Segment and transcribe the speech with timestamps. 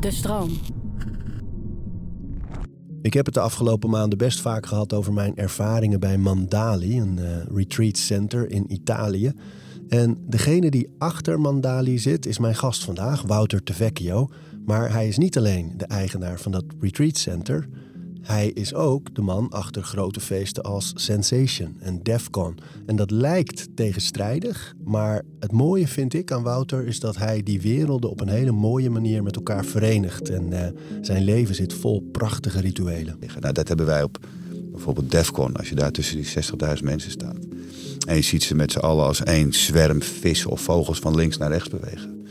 [0.00, 0.50] De stroom.
[3.02, 7.18] Ik heb het de afgelopen maanden best vaak gehad over mijn ervaringen bij Mandali, een
[7.18, 9.32] uh, retreat center in Italië.
[9.88, 14.28] En degene die achter Mandali zit is mijn gast vandaag, Wouter Tevecchio.
[14.64, 17.68] Maar hij is niet alleen de eigenaar van dat retreat center.
[18.22, 22.58] Hij is ook de man achter grote feesten als Sensation en Defcon.
[22.86, 27.60] En dat lijkt tegenstrijdig, maar het mooie vind ik aan Wouter is dat hij die
[27.60, 30.28] werelden op een hele mooie manier met elkaar verenigt.
[30.28, 30.66] En uh,
[31.00, 33.18] zijn leven zit vol prachtige rituelen.
[33.40, 34.18] Nou, dat hebben wij op
[34.72, 37.38] bijvoorbeeld Defcon, als je daar tussen die 60.000 mensen staat.
[38.06, 41.36] En je ziet ze met z'n allen als één zwerm vissen of vogels van links
[41.36, 42.26] naar rechts bewegen.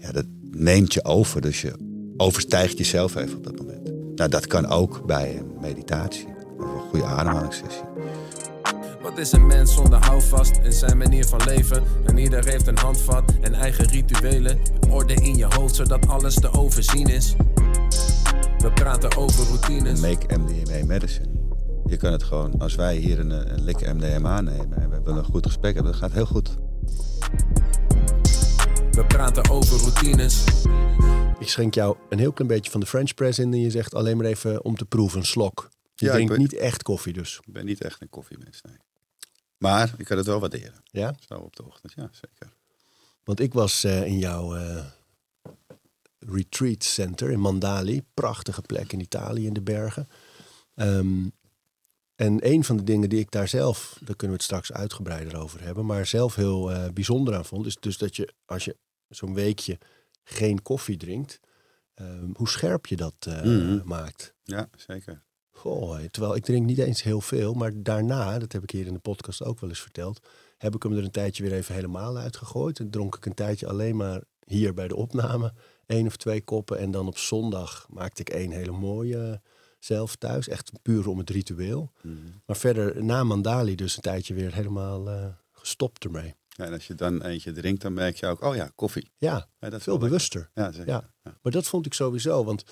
[0.00, 1.72] Ja, dat neemt je over, dus je
[2.16, 3.85] overstijgt jezelf even op dat moment.
[4.16, 6.26] Nou, dat kan ook bij een meditatie
[6.58, 7.82] of een goede ademhalingssessie.
[9.02, 11.82] Wat is een mens zonder houvast in zijn manier van leven?
[12.04, 14.58] En ieder heeft een handvat en eigen rituelen.
[14.90, 17.34] Orde in je hoofd zodat alles te overzien is.
[18.58, 20.00] We praten over routines.
[20.00, 21.28] Make MDMA medicine.
[21.86, 25.16] Je kan het gewoon, als wij hier een, een lik MDMA nemen en we hebben
[25.16, 26.56] een goed gesprek hebben, dat gaat heel goed.
[28.90, 30.44] We praten over routines.
[31.38, 33.94] Ik schenk jou een heel klein beetje van de French press in en je zegt
[33.94, 35.68] alleen maar even om te proeven, een slok.
[35.94, 37.40] Je drinkt niet echt koffie dus.
[37.46, 38.76] Ik ben niet echt een koffiemens, nee.
[39.58, 40.82] Maar ik kan het wel waarderen.
[40.84, 41.14] Ja?
[41.28, 42.52] Zo op de ochtend, ja, zeker.
[43.24, 44.84] Want ik was uh, in jouw uh,
[46.18, 48.02] retreat center in Mandali.
[48.14, 50.08] Prachtige plek in Italië in de bergen.
[50.74, 51.32] Um,
[52.14, 55.38] en een van de dingen die ik daar zelf, daar kunnen we het straks uitgebreider
[55.38, 58.76] over hebben, maar zelf heel uh, bijzonder aan vond, is dus dat je als je
[59.08, 59.78] zo'n weekje
[60.28, 61.40] geen koffie drinkt,
[61.94, 63.82] um, hoe scherp je dat uh, mm.
[63.84, 64.34] maakt.
[64.42, 65.22] Ja, zeker.
[65.50, 68.92] Goh, terwijl ik drink niet eens heel veel, maar daarna, dat heb ik hier in
[68.92, 70.20] de podcast ook wel eens verteld,
[70.58, 72.78] heb ik hem er een tijdje weer even helemaal uitgegooid.
[72.78, 75.52] En dronk ik een tijdje alleen maar hier bij de opname
[75.86, 76.78] één of twee koppen.
[76.78, 79.40] En dan op zondag maakte ik één hele mooie
[79.78, 80.48] zelf thuis.
[80.48, 81.92] Echt puur om het ritueel.
[82.02, 82.42] Mm.
[82.46, 86.34] Maar verder na Mandali dus een tijdje weer helemaal uh, gestopt ermee.
[86.56, 89.12] Ja, en als je dan eentje drinkt, dan merk je ook, oh ja, koffie.
[89.16, 90.50] Ja, ja dat veel bewuster.
[90.54, 90.88] Ja, zeker.
[90.88, 91.10] Ja.
[91.22, 91.38] ja.
[91.42, 92.64] Maar dat vond ik sowieso, want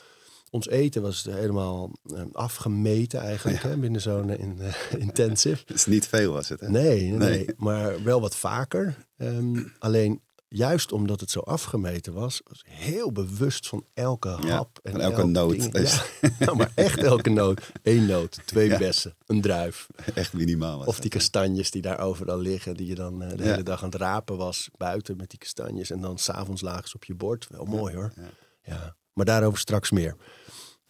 [0.50, 3.68] ons eten was helemaal uh, afgemeten eigenlijk ja.
[3.68, 5.62] hè, binnen zo'n uh, intensive.
[5.66, 6.68] Het is niet veel was het hè?
[6.68, 7.28] Nee, nee, nee.
[7.28, 7.54] nee.
[7.56, 9.06] maar wel wat vaker.
[9.16, 10.22] Um, alleen
[10.56, 14.78] juist omdat het zo afgemeten was, was heel bewust van elke hap.
[14.82, 15.68] en elke, elke noot.
[15.72, 16.04] Ja,
[16.44, 17.72] nou, maar echt elke noot.
[17.82, 18.78] Eén noot, twee ja.
[18.78, 19.86] bessen, een druif.
[20.14, 20.80] Echt minimaal.
[20.84, 23.90] Of die kastanjes die daar overal liggen, die je dan uh, de hele dag aan
[23.90, 25.90] het rapen was, buiten met die kastanjes.
[25.90, 27.46] En dan s'avonds lagen ze op je bord.
[27.48, 28.12] Wel mooi hoor.
[28.62, 28.96] Ja.
[29.12, 30.16] Maar daarover straks meer.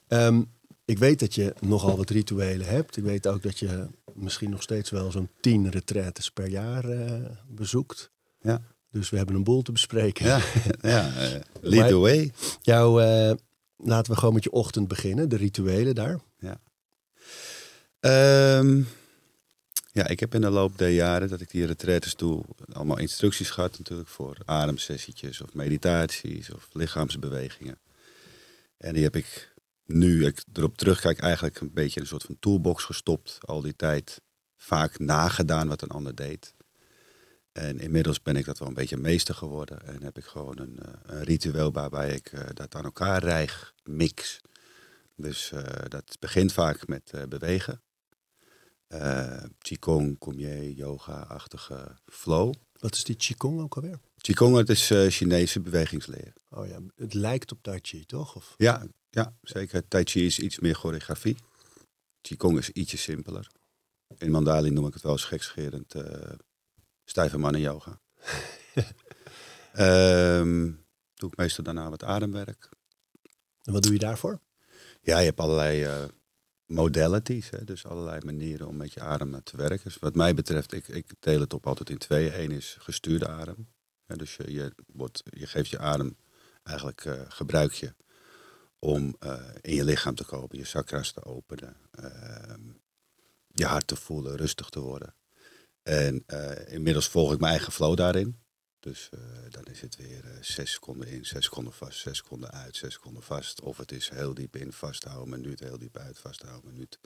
[0.08, 0.52] Um,
[0.84, 2.96] ik weet dat je nogal wat rituelen hebt.
[2.96, 7.30] Ik weet ook dat je misschien nog steeds wel zo'n tien retraites per jaar uh,
[7.48, 8.10] bezoekt.
[8.40, 8.73] Ja.
[8.94, 10.26] Dus we hebben een boel te bespreken.
[10.26, 10.40] Ja,
[10.80, 12.32] ja uh, lead the way.
[12.60, 13.32] Jou, uh,
[13.76, 16.20] laten we gewoon met je ochtend beginnen, de rituelen daar.
[16.38, 16.60] Ja.
[18.58, 18.88] Um,
[19.92, 23.50] ja, ik heb in de loop der jaren dat ik die retraites doe, allemaal instructies
[23.50, 27.78] gehad natuurlijk voor ademsessietjes of meditaties of lichaamsbewegingen.
[28.76, 29.52] En die heb ik
[29.84, 33.38] nu, ik erop terugkijk, eigenlijk een beetje in een soort van toolbox gestopt.
[33.40, 34.20] Al die tijd
[34.56, 36.53] vaak nagedaan wat een ander deed.
[37.54, 39.86] En inmiddels ben ik dat wel een beetje meester geworden.
[39.86, 43.74] En heb ik gewoon een, uh, een ritueel waarbij ik uh, dat aan elkaar rijg,
[43.82, 44.40] mix.
[45.16, 47.82] Dus uh, dat begint vaak met bewegen.
[49.58, 52.54] Qigong, Kumye, yoga-achtige flow.
[52.78, 53.98] Wat is die Qigong ook alweer?
[54.16, 56.32] Qigong, het is Chinese bewegingsleer.
[56.50, 58.36] Oh ja, het lijkt op Tai Chi, toch?
[58.36, 58.54] Of?
[58.56, 59.88] Ja, ja, zeker.
[59.88, 61.36] Tai Chi is iets meer choreografie.
[62.20, 63.50] Qigong is ietsje simpeler.
[64.18, 65.94] In Mandali noem ik het wel eens gekscherend
[67.04, 68.00] stijve mannen yoga.
[69.78, 70.84] um,
[71.18, 72.68] doe ik meestal daarna wat ademwerk.
[73.62, 74.40] En wat doe je daarvoor?
[75.00, 76.04] Ja, je hebt allerlei uh,
[76.66, 79.84] modalities, hè, dus allerlei manieren om met je adem te werken.
[79.84, 82.38] Dus wat mij betreft, ik, ik deel het op altijd in twee.
[82.38, 83.68] Eén is gestuurde adem.
[84.06, 86.16] Ja, dus je, je, wordt, je geeft je adem,
[86.62, 87.94] eigenlijk uh, gebruik je
[88.78, 92.60] om uh, in je lichaam te komen, je chakras te openen, ehm,
[93.46, 95.14] je hart te voelen, rustig te worden.
[95.84, 98.42] En uh, inmiddels volg ik mijn eigen flow daarin.
[98.80, 99.20] Dus uh,
[99.50, 102.92] dan is het weer uh, zes seconden in, zes seconden vast, zes seconden uit, zes
[102.92, 103.60] seconden vast.
[103.60, 106.98] Of het is heel diep in, vasthouden, minuut, heel diep uit, vasthouden, minuut.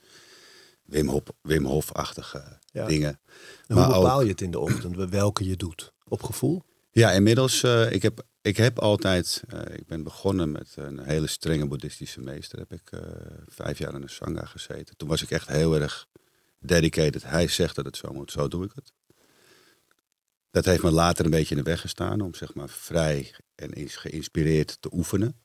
[0.82, 2.86] Wim, Hof, Wim Hof-achtige ja.
[2.86, 3.20] dingen.
[3.66, 5.92] En maar hoe bepaal ook, je het in de ochtend, welke je doet?
[6.04, 6.62] Op gevoel?
[6.90, 9.42] Ja, inmiddels, ik, heb, ik heb altijd,
[9.72, 12.58] ik ben begonnen met een hele strenge boeddhistische meester.
[12.58, 12.90] Heb ik
[13.46, 14.96] vijf jaar in een sangha gezeten.
[14.96, 16.06] Toen was ik echt heel erg
[16.58, 17.22] dedicated.
[17.22, 18.93] Hij zegt dat het zo moet, zo doe ik het.
[20.50, 23.70] dat heeft me later een beetje in de weg gestaan om zeg maar vrij en
[23.88, 25.40] geïnspireerd te oefenen.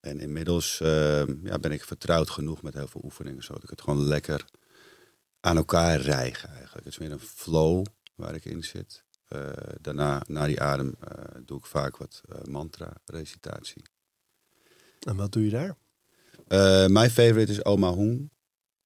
[0.00, 3.80] En inmiddels ehm, ja, ben ik vertrouwd genoeg met heel veel oefeningen, zodat ik het
[3.80, 4.44] gewoon lekker
[5.40, 6.84] aan elkaar rijg eigenlijk.
[6.84, 9.04] Het is meer een flow waar ik in zit.
[9.28, 9.50] Eh,
[9.80, 13.82] daarna, na die adem, eh, doe ik vaak wat eh, mantra-recitatie.
[15.00, 15.76] En wat doe je daar?
[16.88, 18.30] mijn favorite is Oma Hung.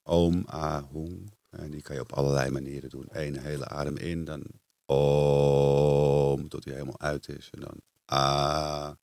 [0.02, 1.32] Om A Hung.
[1.52, 3.06] En die kan je op allerlei manieren doen.
[3.08, 4.42] Eén hele adem in, dan
[4.86, 7.50] Om, tot hij helemaal uit is.
[7.50, 7.80] En dan
[8.12, 8.98] A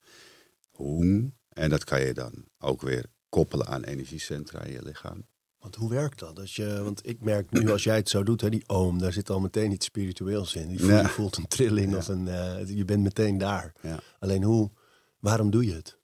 [0.71, 1.33] Hung.
[1.49, 5.25] En dat kan je dan ook weer koppelen aan energiecentra in je lichaam.
[5.59, 6.39] Want hoe werkt dat?
[6.39, 9.13] Als je, want ik merk nu als jij het zo doet, hè, die oom, daar
[9.13, 10.71] zit al meteen iets spiritueels in.
[10.71, 13.73] Je voelt, je voelt een trilling of een, uh, je bent meteen daar.
[13.81, 13.99] Ja.
[14.19, 14.71] Alleen hoe,
[15.19, 15.97] waarom doe je het?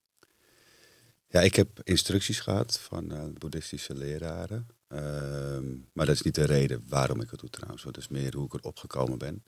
[1.27, 4.67] Ja, ik heb instructies gehad van uh, boeddhistische leraren.
[4.95, 7.83] Ehm, maar dat is niet de reden waarom ik het doe trouwens.
[7.83, 9.43] Dat is meer hoe ik erop gekomen ben.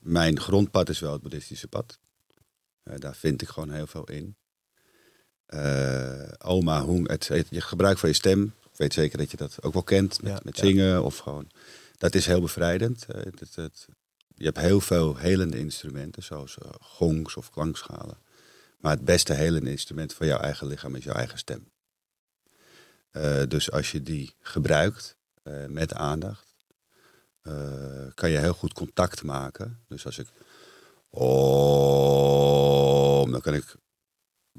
[0.00, 1.98] Mijn grondpad is wel het boeddhistische pad.
[2.84, 4.36] Uh, daar vind ik gewoon heel veel in.
[6.38, 9.72] oma, hoe, het, je gebruik van je stem ik weet zeker dat je dat ook
[9.72, 11.50] wel kent met, met zingen of gewoon.
[11.98, 13.06] Dat is heel bevrijdend.
[13.06, 13.86] Het, het,
[14.34, 18.18] je hebt heel veel helende instrumenten, zoals uh, gongs of klankschalen.
[18.80, 21.70] Maar het beste helende instrument van jouw eigen lichaam is jouw eigen stem.
[23.16, 26.44] Uh, dus als je die gebruikt uh, met aandacht,
[28.14, 29.80] kan je heel goed contact maken.
[29.88, 30.28] Dus als ik.
[31.08, 32.36] Oh,
[33.30, 33.76] dan kan ik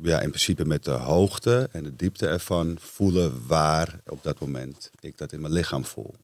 [0.02, 4.92] ja, in principe met de hoogte en de diepte ervan voelen waar op dat moment
[5.00, 6.16] ik dat in mijn lichaam voel.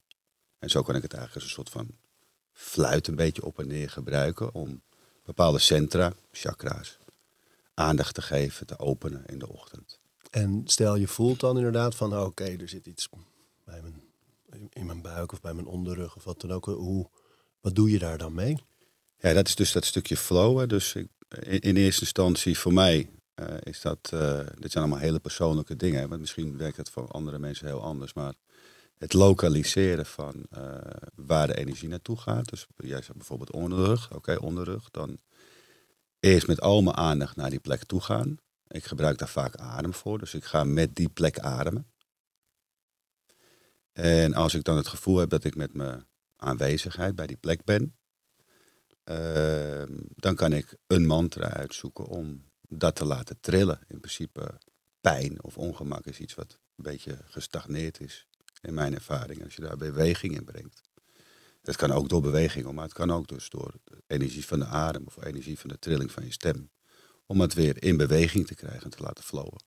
[0.59, 1.97] En zo kan ik het eigenlijk als een soort van
[2.51, 4.81] fluit een beetje op en neer gebruiken om
[5.25, 6.97] bepaalde centra, chakra's,
[7.73, 9.99] aandacht te geven, te openen in de ochtend.
[10.33, 13.09] En stel je voelt dan inderdaad van oké, er zit iets
[13.65, 14.01] bij mijn,
[14.69, 16.65] in mijn buik of bij mijn onderrug of wat dan ook.
[16.65, 17.09] Hoe,
[17.61, 18.57] wat doe je daar dan mee?
[19.17, 20.69] Ja, dat is dus dat stukje flow.
[20.69, 21.07] Dus ik,
[21.39, 25.75] in, in eerste instantie voor mij uh, is dat, uh, dit zijn allemaal hele persoonlijke
[25.75, 26.09] dingen.
[26.09, 28.13] Want misschien werkt het voor andere mensen heel anders.
[28.13, 28.33] Maar
[28.97, 30.75] het lokaliseren van uh,
[31.15, 32.49] waar de energie naartoe gaat.
[32.49, 34.13] Dus jij zegt bijvoorbeeld onderrug.
[34.13, 34.89] Oké, onderrug.
[34.91, 35.17] Dan
[36.19, 38.37] eerst met al mijn aandacht naar die plek toe gaan.
[38.73, 40.19] Ik gebruik daar vaak adem voor.
[40.19, 41.91] Dus ik ga met die plek ademen.
[43.91, 47.63] En als ik dan het gevoel heb dat ik met mijn aanwezigheid bij die plek
[47.63, 47.95] ben.
[50.15, 53.79] dan kan ik een mantra uitzoeken om dat te laten trillen.
[53.87, 54.59] In principe
[55.01, 58.27] pijn of ongemak is iets wat een beetje gestagneerd is
[58.61, 59.43] in mijn ervaring.
[59.43, 60.81] Als je daar beweging in brengt.
[61.61, 63.73] Dat kan ook door beweging, maar het kan ook dus door
[64.07, 66.71] energie van de adem of energie van de trilling van je stem.
[67.25, 69.63] Om het weer in beweging te krijgen en te laten flowen.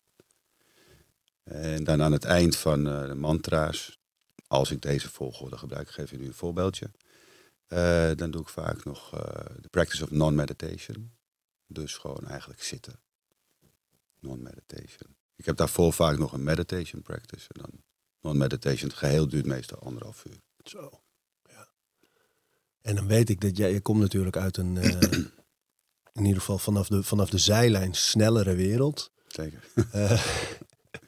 [1.44, 3.99] En dan aan het eind van uh, de mantra's,
[4.47, 6.91] als ik deze volgorde gebruik, geef je nu een voorbeeldje.
[7.69, 9.20] Uh, dan doe ik vaak nog uh,
[9.61, 11.12] de practice of non-meditation.
[11.67, 13.00] Dus gewoon eigenlijk zitten.
[14.20, 15.17] Non-meditation.
[15.37, 17.47] Ik heb daarvoor vaak nog een meditation practice.
[17.49, 17.70] En dan
[18.20, 18.88] non-meditation.
[18.88, 20.41] Het geheel duurt meestal anderhalf uur.
[20.64, 21.00] Zo.
[21.49, 21.69] Ja.
[22.81, 25.00] En dan weet ik dat jij, je komt natuurlijk uit een, uh,
[26.16, 29.10] in ieder geval vanaf de, vanaf de zijlijn snellere wereld.
[29.26, 29.64] Zeker.
[29.94, 30.22] Uh,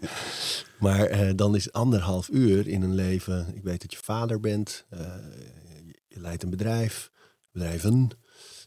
[0.84, 3.55] maar uh, dan is anderhalf uur in een leven.
[3.55, 4.84] Ik weet dat je vader bent.
[4.90, 7.10] Je, je, leidt een bedrijf,
[7.52, 8.10] bedrijven.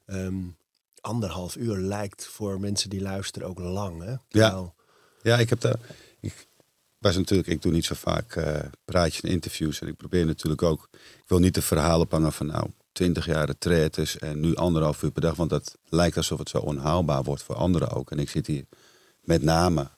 [0.05, 0.57] Um,
[1.01, 4.03] anderhalf uur lijkt voor mensen die luisteren ook lang.
[4.03, 4.15] Hè?
[4.27, 4.73] Ja.
[5.21, 5.79] ja, ik heb daar.
[6.19, 6.47] Ik
[6.97, 8.43] was natuurlijk, ik doe niet zo vaak
[8.85, 9.81] praatjes en interviews.
[9.81, 10.89] En ik probeer natuurlijk ook.
[10.93, 15.11] Ik wil niet de verhalen ophangen van nou, 20 jaar retraites en nu anderhalf uur
[15.11, 15.35] per dag.
[15.35, 18.11] Want dat lijkt alsof het zo onhaalbaar wordt voor anderen ook.
[18.11, 18.65] En ik zit hier
[19.21, 19.89] met name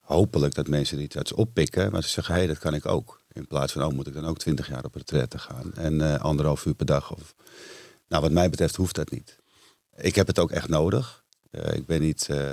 [0.00, 1.92] hopelijk dat mensen die iets oppikken.
[1.92, 3.20] Maar ze zeggen, hé, hey, dat kan ik ook.
[3.32, 5.74] In plaats van, oh, moet ik dan ook 20 jaar op retraite gaan.
[5.74, 7.12] En uh, anderhalf uur per dag.
[7.12, 7.34] Of...
[8.08, 9.38] Nou, wat mij betreft hoeft dat niet.
[9.96, 11.24] Ik heb het ook echt nodig.
[11.50, 12.52] Uh, ik ben niet uh,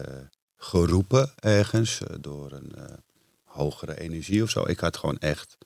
[0.55, 2.75] geroepen ergens door een
[3.43, 4.63] hogere energie of zo.
[4.67, 5.57] Ik had gewoon echt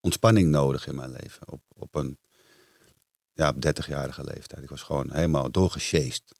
[0.00, 1.48] ontspanning nodig in mijn leven.
[1.48, 2.18] Op, op een
[3.40, 4.62] ja, 30-jarige leeftijd.
[4.62, 6.34] Ik was gewoon helemaal doorgesjeest.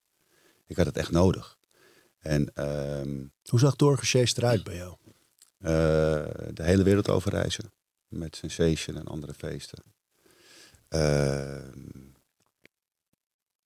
[0.67, 1.59] Ik had het echt nodig.
[2.19, 4.97] En, um, Hoe zag doorgesjeest eruit bij jou?
[6.53, 7.73] de hele wereld overreizen.
[8.09, 9.83] Met Sensation en andere feesten.
[10.89, 11.89] Ehm,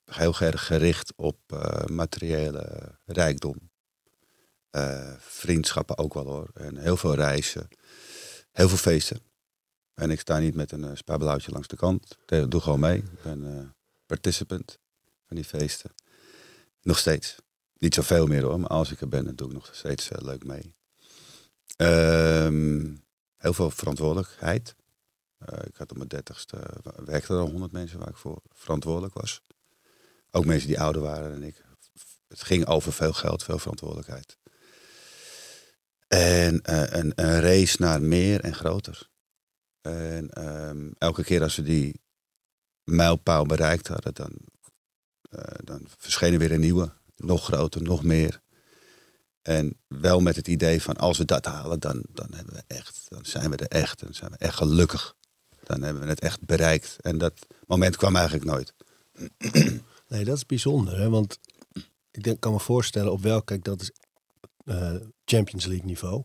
[0.04, 3.70] heel erg gericht op uh, materiële rijkdom.
[4.70, 6.50] Uh, vriendschappen ook wel hoor.
[6.54, 7.68] En heel veel reizen.
[8.52, 9.20] Heel veel feesten.
[9.94, 12.18] En ik sta niet met een uh, langs de kant.
[12.26, 12.96] Ik doe gewoon mee.
[12.96, 13.74] Ik ben
[14.06, 14.78] participant
[15.26, 15.90] van die feesten.
[16.82, 17.36] Nog steeds.
[17.78, 20.44] Niet zoveel meer hoor, maar als ik er ben, dan doe ik nog steeds leuk
[20.44, 20.74] mee.
[21.76, 23.04] Um,
[23.36, 24.74] heel veel verantwoordelijkheid.
[25.64, 26.56] ik had op mijn dertigste,
[27.04, 29.40] werkte er al honderd mensen waar ik voor verantwoordelijk was
[30.30, 31.64] Ook mensen die ouder waren dan ik.
[32.28, 34.38] Het ging over veel geld, veel verantwoordelijkheid.
[36.08, 39.08] En eh, een, een race naar meer en groter.
[39.84, 42.00] En ehm, elke keer als we die
[42.84, 44.32] mijlpaal bereikt hadden, dan,
[45.30, 46.92] eh, dan verscheen er weer een nieuwe.
[47.16, 48.40] Nog groter, nog meer.
[49.42, 53.06] En wel met het idee van als we dat halen, dan, dan, hebben we echt,
[53.08, 54.00] dan zijn we er echt.
[54.00, 55.14] Dan zijn we echt gelukkig.
[55.62, 56.96] Dan hebben we het echt bereikt.
[57.00, 58.74] En dat moment kwam eigenlijk nooit.
[60.08, 60.98] Nee, dat is bijzonder.
[60.98, 61.08] Hè?
[61.08, 61.38] Want
[62.10, 63.90] ik denk, kan me voorstellen op welk, kijk, dat is
[64.64, 66.24] eh, Champions League niveau.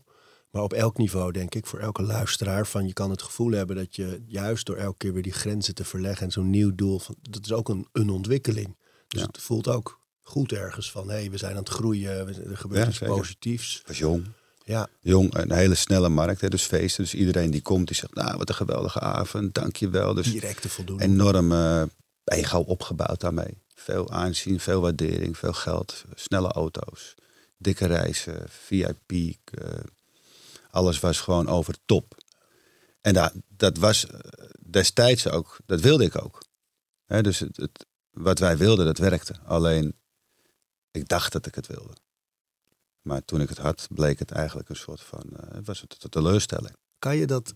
[0.50, 3.76] Maar op elk niveau, denk ik, voor elke luisteraar, van je kan het gevoel hebben
[3.76, 6.98] dat je juist door elke keer weer die grenzen te verleggen en zo'n nieuw doel,
[6.98, 8.76] van, dat is ook een, een ontwikkeling.
[9.08, 9.26] Dus Ja.
[9.26, 12.10] het voelt ook goed ergens van, hé, hey, we zijn aan het groeien,
[12.50, 13.14] er gebeurt Ja, iets zeker.
[13.16, 13.78] positiefs.
[13.80, 14.26] Ik was jong.
[14.64, 17.04] Ja, Jong, een hele snelle markt, hè, dus feesten.
[17.04, 20.14] Dus iedereen die komt, die zegt, nou, wat een geweldige avond, dankjewel.
[20.14, 21.10] Dus directe voldoening.
[21.12, 21.82] enorm eh,
[22.24, 23.58] ego opgebouwd daarmee.
[23.74, 27.14] Veel aanzien, veel waardering, veel geld, snelle auto's,
[27.58, 29.10] dikke reizen, VIP.
[29.10, 29.68] eh,
[30.70, 32.14] alles was gewoon over top.
[33.00, 34.20] En dat, dat was eh,
[34.70, 36.42] destijds ook, dat wilde ik ook.
[37.06, 39.38] Dus het, het, wat wij wilden, dat werkte.
[39.44, 40.00] Alleen,
[40.90, 41.96] ik dacht dat ik het wilde.
[43.02, 45.22] Maar toen ik het had, bleek het eigenlijk een soort van,
[45.52, 46.76] het was het een teleurstelling.
[46.98, 47.54] Kan je dat,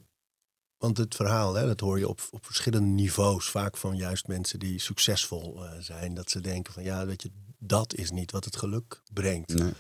[0.79, 4.59] want het verhaal, hè, dat hoor je op, op verschillende niveaus, vaak van juist mensen
[4.59, 8.45] die succesvol eh, zijn, dat ze denken van ja, weet je, dat is niet wat
[8.45, 9.55] het geluk brengt.
[9.55, 9.73] Nee.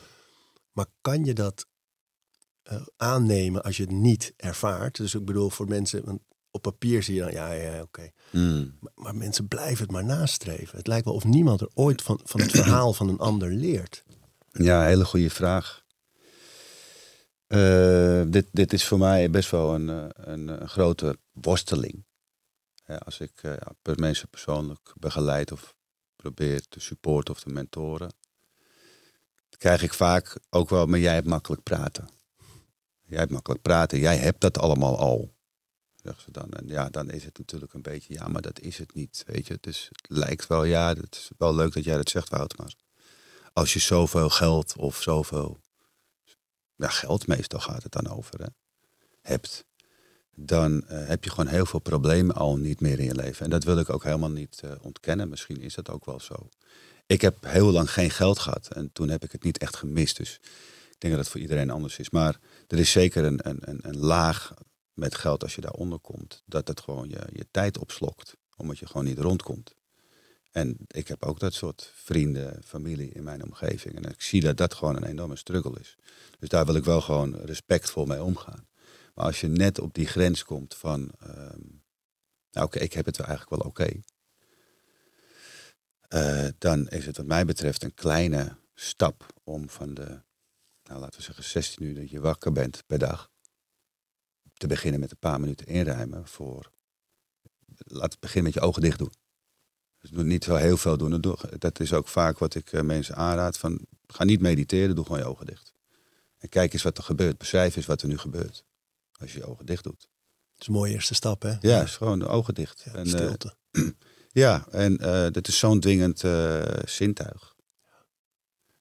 [0.72, 1.66] Maar kan je dat
[2.64, 4.96] eh, aannemen als je het niet ervaart?
[4.96, 8.10] Dus ik bedoel, voor mensen, want op papier zie je dan, ja, ja, oké.
[8.30, 8.76] Hmm.
[8.80, 10.78] Maar, maar mensen blijven het maar nastreven.
[10.78, 14.04] Het lijkt wel of niemand er ooit van, van het verhaal van een ander leert.
[14.52, 15.82] Ja, hele goede vraag.
[17.46, 22.04] Eh, dit, dit is voor mij best wel een, eh, een, een grote worsteling.
[22.98, 25.74] Als ik eh, ja, per- mensen persoonlijk begeleid of
[26.16, 28.12] probeer te supporten of te mentoren,
[29.58, 32.08] krijg ik vaak ook wel, maar jij hebt makkelijk praten.
[33.14, 35.34] Jij hebt makkelijk praten, jij hebt dat allemaal al.
[36.02, 36.50] Zeggen ze dan.
[36.50, 39.22] En ja, dan is het natuurlijk een beetje, ja, maar dat is het niet.
[39.26, 42.28] Weet je, dus het lijkt wel, ja, het is wel leuk dat jij dat zegt,
[42.28, 42.74] Wout, maar
[43.52, 45.60] als je zoveel geld of zoveel
[46.76, 48.48] ja, geld meestal gaat het dan over hè,
[49.20, 49.64] hebt,
[50.34, 53.44] dan eh, heb je gewoon heel veel problemen al niet meer in je leven.
[53.44, 55.28] En dat wil ik ook helemaal niet eh, ontkennen.
[55.28, 56.48] Misschien is dat ook wel zo.
[57.06, 60.16] Ik heb heel lang geen geld gehad en toen heb ik het niet echt gemist.
[60.16, 60.40] Dus
[61.04, 62.10] denk dat het voor iedereen anders is.
[62.10, 64.54] Maar er is zeker een, een, een, een laag
[64.92, 68.86] met geld als je daaronder komt, dat het gewoon je, je tijd opslokt, omdat je
[68.86, 69.74] gewoon niet rondkomt.
[70.50, 73.96] En ik heb ook dat soort vrienden, familie in mijn omgeving.
[73.96, 75.96] En ik zie dat dat gewoon een enorme struggle is.
[76.38, 78.68] Dus daar wil ik wel gewoon respectvol mee omgaan.
[79.14, 81.60] Maar als je net op die grens komt van, ehm,
[82.50, 84.00] nou oké, ik heb het eigenlijk wel oké.
[86.08, 90.22] Eh, dan is het wat mij betreft een kleine stap om van de,
[90.84, 93.30] nou laten we zeggen 16 uur dat je wakker bent per dag.
[94.54, 96.70] Te beginnen met een paar minuten inruimen voor,
[97.76, 99.12] laat het beginnen met je ogen dicht doen.
[99.98, 101.20] Dus doe niet zo heel veel doen.
[101.20, 103.58] Doe- Dat is ook vaak wat ik eh, mensen aanraad.
[103.58, 105.72] Van, ga niet mediteren, doe gewoon je ogen dicht.
[106.38, 107.38] En kijk eens wat er gebeurt.
[107.38, 108.64] Beschrijf eens wat er nu gebeurt.
[109.12, 110.00] Als je je ogen dicht doet.
[110.00, 111.56] Dat is een mooie eerste stap, hè?
[111.60, 112.82] Ja, is gewoon de ogen dicht.
[112.84, 113.54] Ja, en, eh, stilte.
[114.44, 116.18] ja, en eh dat is zo'n dwingend
[116.84, 117.53] zintuig.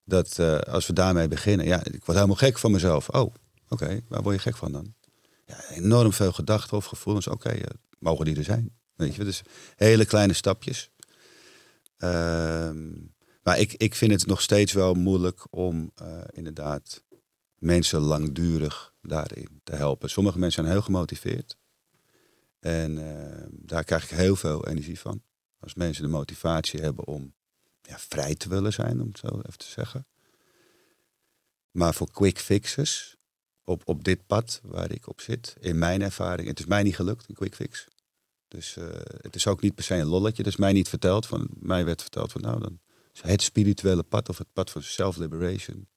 [0.04, 3.10] Dat eh, als we daarmee beginnen, ja, ik word helemaal gek van mezelf.
[3.10, 3.34] Oh,
[3.70, 4.94] oké, waar word je gek van dan?
[5.46, 7.28] Ja, enorm veel gedachten of gevoelens.
[7.28, 7.64] Oké, eh,
[8.00, 8.72] mogen die er zijn?
[8.96, 9.42] Weet je, dus
[9.76, 10.92] hele kleine stapjes.
[11.98, 12.92] Ehm,
[13.44, 17.04] maar ik, ik vind het nog steeds wel moeilijk om eh, inderdaad
[17.58, 20.10] mensen langdurig daarin te helpen.
[20.10, 21.58] Sommige mensen zijn heel gemotiveerd.
[22.60, 25.22] En eh, daar krijg ik heel veel energie van.
[25.60, 27.34] Als mensen de motivatie hebben om
[27.88, 30.08] ja, vrij te willen zijn, om het zo even te zeggen.
[31.72, 33.16] Maar voor quick fixes,
[33.64, 36.96] op, op dit pad waar ik op zit, in mijn ervaring, het is mij niet
[36.96, 37.88] gelukt, een quick fix.
[38.48, 38.86] Dus eh,
[39.22, 40.44] het is ook niet per se een lolletje.
[40.44, 41.26] Dat is mij niet verteld.
[41.26, 42.80] Van, mij werd verteld van nou, dan
[43.22, 45.88] het spirituele pad of het pad van self-liberation.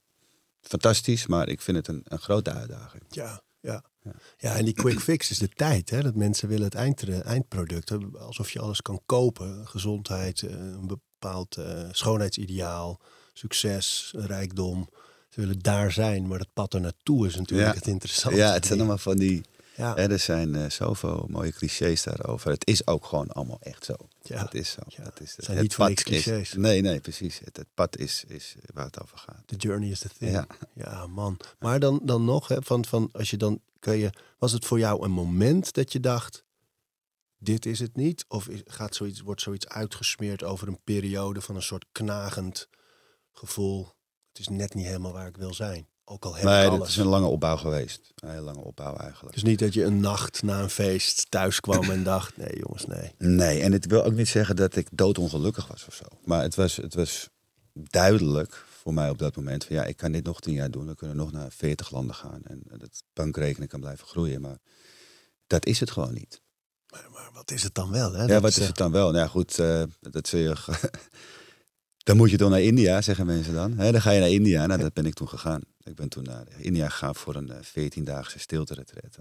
[0.60, 3.02] Fantastisch, maar ik vind het een, een grote uitdaging.
[3.08, 3.84] Ja, ja.
[4.02, 4.12] Ja.
[4.36, 5.90] Ja, en die quick fix is de tijd.
[5.90, 6.02] Hè?
[6.02, 7.88] Dat mensen willen het eind, eindproduct.
[7.88, 9.66] hè, Alsof je alles kan kopen.
[9.68, 13.00] Gezondheid, eh, een bepaald eh, schoonheidsideaal,
[13.32, 14.88] succes, rijkdom.
[15.28, 17.74] Ze willen daar zijn, maar dat pad er naartoe is natuurlijk Ja.
[17.74, 18.38] het interessante.
[18.38, 19.44] Ja, het zijn allemaal van die...
[19.76, 22.50] Ja, Hè, er zijn eh, zoveel mooie clichés daarover.
[22.50, 23.94] Het is ook gewoon allemaal echt zo.
[24.22, 24.42] ja.
[24.42, 24.80] Het is zo.
[24.86, 26.52] Ja, het is, het zijn niet is- clichés.
[26.52, 27.40] nee, nee, precies.
[27.44, 29.42] Het, het pad is, is waar het over gaat.
[29.46, 30.30] The journey is the thing.
[30.32, 31.06] Ja, Ja.
[31.06, 31.36] man.
[31.58, 34.78] Maar dan, dan nog, hè, van, van als je dan kun je, was het voor
[34.78, 36.42] jou een moment dat je dacht,
[37.46, 38.24] dit is het niet?
[38.28, 42.68] Of gaat zoiets, wordt zoiets uitgesmeerd over een periode van een soort knagend
[43.32, 43.88] gevoel?
[44.28, 45.88] Het is net niet helemaal waar ik wil zijn.
[46.04, 46.88] Ook al heb Nee, ik alles.
[46.88, 48.12] is een lange opbouw geweest.
[48.14, 49.34] Een hele lange opbouw eigenlijk.
[49.34, 52.36] Dus niet dat je een nacht na een feest thuis kwam en dacht...
[52.36, 53.12] nee jongens, nee.
[53.18, 56.04] Nee, en het wil ook niet zeggen dat ik doodongelukkig was of zo.
[56.24, 57.28] Maar het was, het was
[57.72, 60.86] duidelijk voor mij op dat moment van ja, ik kan dit nog tien jaar doen.
[60.86, 64.40] We kunnen nog naar veertig landen gaan en dat bankrekening kan blijven groeien.
[64.40, 64.58] Maar
[65.46, 66.40] dat is het gewoon niet.
[67.02, 68.12] Maar, maar wat is het dan wel?
[68.12, 68.20] Hè?
[68.20, 69.10] Ja, Dat wat is eh, het dan wel?
[69.10, 70.54] Nou ja, goed, eh, dat zul je...
[72.06, 73.76] dan moet je toch naar India, zeggen mensen dan.
[73.76, 74.66] Dan ga je naar India.
[74.66, 75.60] Nou, dat ben ik toen gegaan.
[75.82, 79.18] Ik ben toen naar India gegaan voor een veertiendaagse stilte-retraite.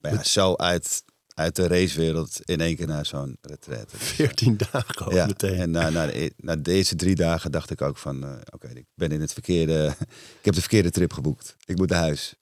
[0.00, 1.02] Maar ja, zo uit,
[1.34, 3.96] uit de racewereld in één keer naar zo'n retraite.
[3.98, 5.58] Dus, 14 dagen ook ja, meteen.
[5.60, 8.24] en na, na, de, na deze drie dagen dacht ik ook van...
[8.24, 9.94] eh, oké, ik ben in het verkeerde...
[10.38, 11.56] ik heb de verkeerde trip geboekt.
[11.64, 12.34] Ik moet naar huis.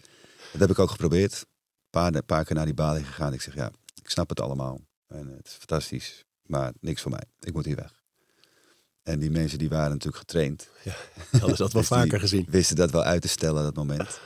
[0.52, 1.32] Dat heb ik ook geprobeerd.
[1.32, 1.46] Een
[1.90, 3.32] paar, een paar keer naar die balie gegaan.
[3.32, 3.70] Ik zeg, ja,
[4.02, 4.80] ik snap het allemaal.
[5.06, 6.24] En het is fantastisch.
[6.42, 7.24] Maar niks voor mij.
[7.40, 8.02] Ik moet hier weg.
[9.02, 10.68] En die mensen die waren natuurlijk getraind.
[11.30, 12.46] Hadden ze dat wel Dus vaker gezien.
[12.48, 14.20] Wisten dat wel uit te stellen, dat moment.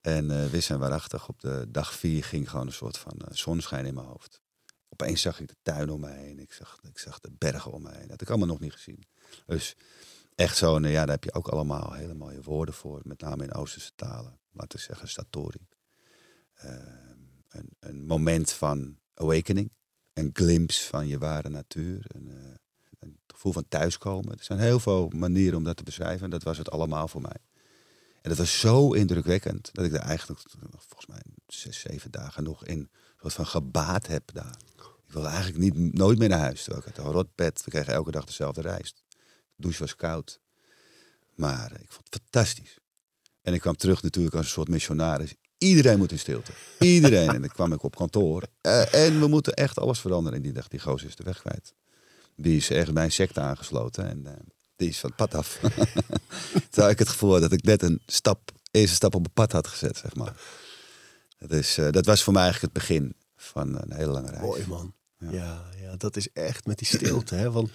[0.00, 3.34] En eh wist en waarachtig, op de dag vier ging gewoon een soort van eh,
[3.34, 4.40] zonneschijn in mijn hoofd.
[4.88, 6.38] Opeens zag ik de tuin om mij heen.
[6.38, 8.00] Ik zag, ik zag de bergen om mij heen.
[8.00, 9.04] Dat had ik allemaal nog niet gezien.
[9.46, 9.76] Dus
[10.34, 13.00] echt zo'n, eh, ja, daar heb je ook allemaal hele mooie woorden voor.
[13.02, 14.40] Met name in Oosterse talen.
[14.52, 15.66] Laten we zeggen, Satori.
[16.52, 16.74] Eh,
[17.48, 19.72] een, een moment van awakening.
[20.12, 22.04] Een glimpse van je ware natuur.
[22.08, 22.54] Een, eh,
[22.98, 24.32] een gevoel van thuiskomen.
[24.38, 26.24] Er zijn heel veel manieren om dat te beschrijven.
[26.24, 27.38] En dat was het allemaal voor mij.
[28.22, 32.64] En dat was zo indrukwekkend dat ik er eigenlijk volgens mij zes, zeven dagen nog
[32.64, 32.90] in
[33.22, 34.56] soort van gebaat heb daar.
[34.74, 36.68] Ik wilde eigenlijk niet, nooit meer naar huis.
[36.68, 37.64] Ik had een rotbed.
[37.64, 39.02] We kregen elke dag dezelfde rijst.
[39.08, 39.16] De
[39.56, 40.40] douche was koud.
[41.34, 42.78] Maar ik vond het fantastisch.
[43.42, 45.34] En ik kwam terug natuurlijk als een soort missionaris.
[45.62, 46.52] Iedereen moet in stilte.
[46.78, 47.28] Iedereen.
[47.28, 48.42] en dan kwam ik op kantoor.
[48.60, 50.38] Eh, en we moeten echt alles veranderen.
[50.38, 51.74] En die dacht, die gozer is de weg kwijt.
[52.36, 54.08] Die is echt bij een secte aangesloten.
[54.08, 54.32] En eh,
[54.76, 55.58] die is van het pad af.
[56.70, 59.52] Terwijl ik het gevoel had dat ik net een stap, eerste stap op het pad
[59.52, 60.34] had gezet, zeg maar.
[61.38, 64.42] Dat, is, eh, dat was voor mij eigenlijk het begin van een hele lange reis.
[64.42, 64.94] Mooi man.
[65.18, 65.30] Ja.
[65.30, 65.70] Ja.
[65.80, 67.34] Ja, dat is echt met die stilte.
[67.34, 67.50] hè?
[67.50, 67.70] Want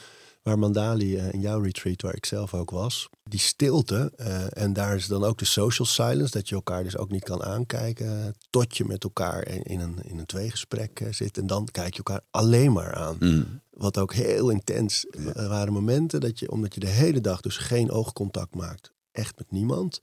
[0.47, 4.12] waar Mandali eh, in jouw retreat, waar ik zelf ook was, die stilte.
[4.15, 7.23] eh, en daar is dan ook de social silence, dat je elkaar dus ook niet
[7.23, 8.36] kan aankijken.
[8.49, 11.38] tot je met elkaar in, een, in een tweegesprek eh, zit.
[11.38, 13.17] En dan kijk je elkaar alleen maar aan.
[13.19, 13.62] Mm.
[13.71, 15.47] Wat ook heel intens Ja.
[15.47, 19.51] Waren momenten dat je, omdat je de hele dag dus geen oogcontact maakt, echt met
[19.51, 20.01] niemand.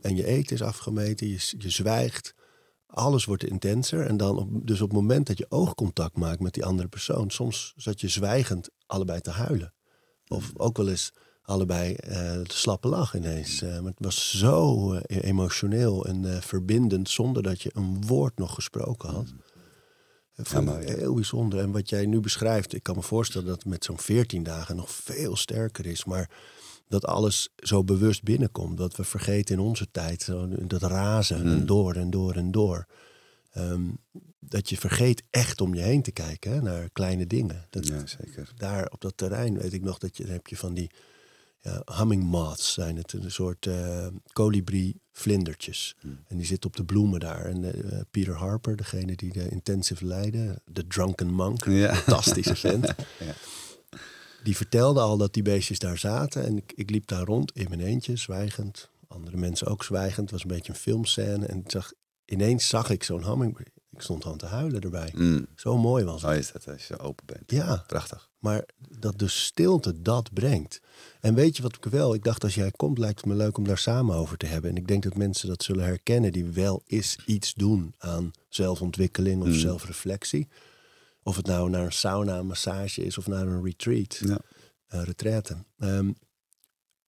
[0.00, 2.34] En je eten is afgemeten, je, je zwijgt.
[2.90, 4.06] Alles wordt intenser.
[4.06, 7.30] En dan op, dus op het moment dat je oogcontact maakt met die andere persoon,
[7.30, 9.74] soms zat je zwijgend allebei te huilen.
[10.28, 13.62] Of ook wel eens allebei eh te slappe lach ineens.
[13.62, 18.54] Eh, maar het was zo eh, emotioneel en verbindend zonder dat je een woord nog
[18.54, 19.34] gesproken had.
[20.36, 20.98] Ik vond Ja, het maar ja.
[20.98, 21.58] heel bijzonder.
[21.58, 24.76] En wat jij nu beschrijft, ik kan me voorstellen dat het met zo'n 14 dagen
[24.76, 26.04] nog veel sterker is.
[26.04, 26.30] Maar
[26.90, 28.78] dat alles zo bewust binnenkomt.
[28.78, 30.28] Dat we vergeten in onze tijd,
[30.66, 32.86] dat razen en door en door en door.
[33.52, 33.82] Ehm,
[34.38, 37.66] dat je vergeet echt om je heen te kijken hè, naar kleine dingen.
[37.70, 38.52] Dat, Ja, zeker.
[38.56, 40.90] Daar op dat terrein weet ik nog dat je, heb je van die
[41.60, 43.12] ja, humming moths zijn het.
[43.12, 45.96] Een soort eh kolibrie vlindertjes.
[46.26, 47.44] En die zitten op de bloemen daar.
[47.44, 51.94] En eh, Peter Harper, degene die de intensive leidde, de Drunken Monk, Ja.
[51.94, 52.84] fantastische vent.
[53.26, 53.34] Ja.
[54.42, 56.44] Die vertelde al dat die beestjes daar zaten.
[56.46, 58.90] En ik, ik liep daar rond in mijn eentje, zwijgend.
[59.08, 60.20] Andere mensen ook zwijgend.
[60.20, 61.46] Het was een beetje een filmscène.
[61.46, 61.92] En ik zag,
[62.24, 63.58] ineens zag ik zo'n humming.
[63.92, 65.12] Ik stond gewoon te huilen erbij.
[65.16, 65.46] Mm.
[65.56, 66.30] Zo mooi was het.
[66.32, 67.50] Zo is dat als je open bent.
[67.50, 68.30] Ja, Prachtig.
[68.38, 68.64] maar
[68.98, 70.80] dat de stilte dat brengt.
[71.20, 72.14] En weet je wat ik wel?
[72.14, 74.70] Ik dacht als jij komt lijkt het me leuk om daar samen over te hebben.
[74.70, 79.40] En ik denk dat mensen dat zullen herkennen die wel eens iets doen aan zelfontwikkeling
[79.42, 79.54] of Mm.
[79.54, 80.48] zelfreflectie.
[81.22, 84.38] Of het nou naar een sauna, een massage is of naar een retreat, Ja.
[84.86, 85.64] een retraite.
[85.78, 86.12] Ehm,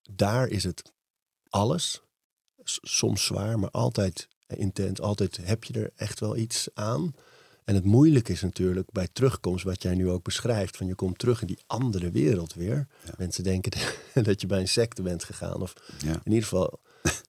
[0.03, 0.93] daar is het
[1.49, 2.03] alles.
[2.63, 5.01] S- soms zwaar, maar altijd intens.
[5.01, 7.15] Altijd heb je er echt wel iets aan.
[7.65, 11.19] En het moeilijke is natuurlijk bij terugkomst, wat jij nu ook beschrijft, van je komt
[11.19, 12.89] terug in die andere wereld weer.
[13.05, 13.15] Ja.
[13.19, 13.73] Mensen denken
[14.25, 15.61] dat je bij een secte bent gegaan.
[15.63, 15.73] Of
[16.05, 16.13] Ja.
[16.25, 16.81] in ieder geval,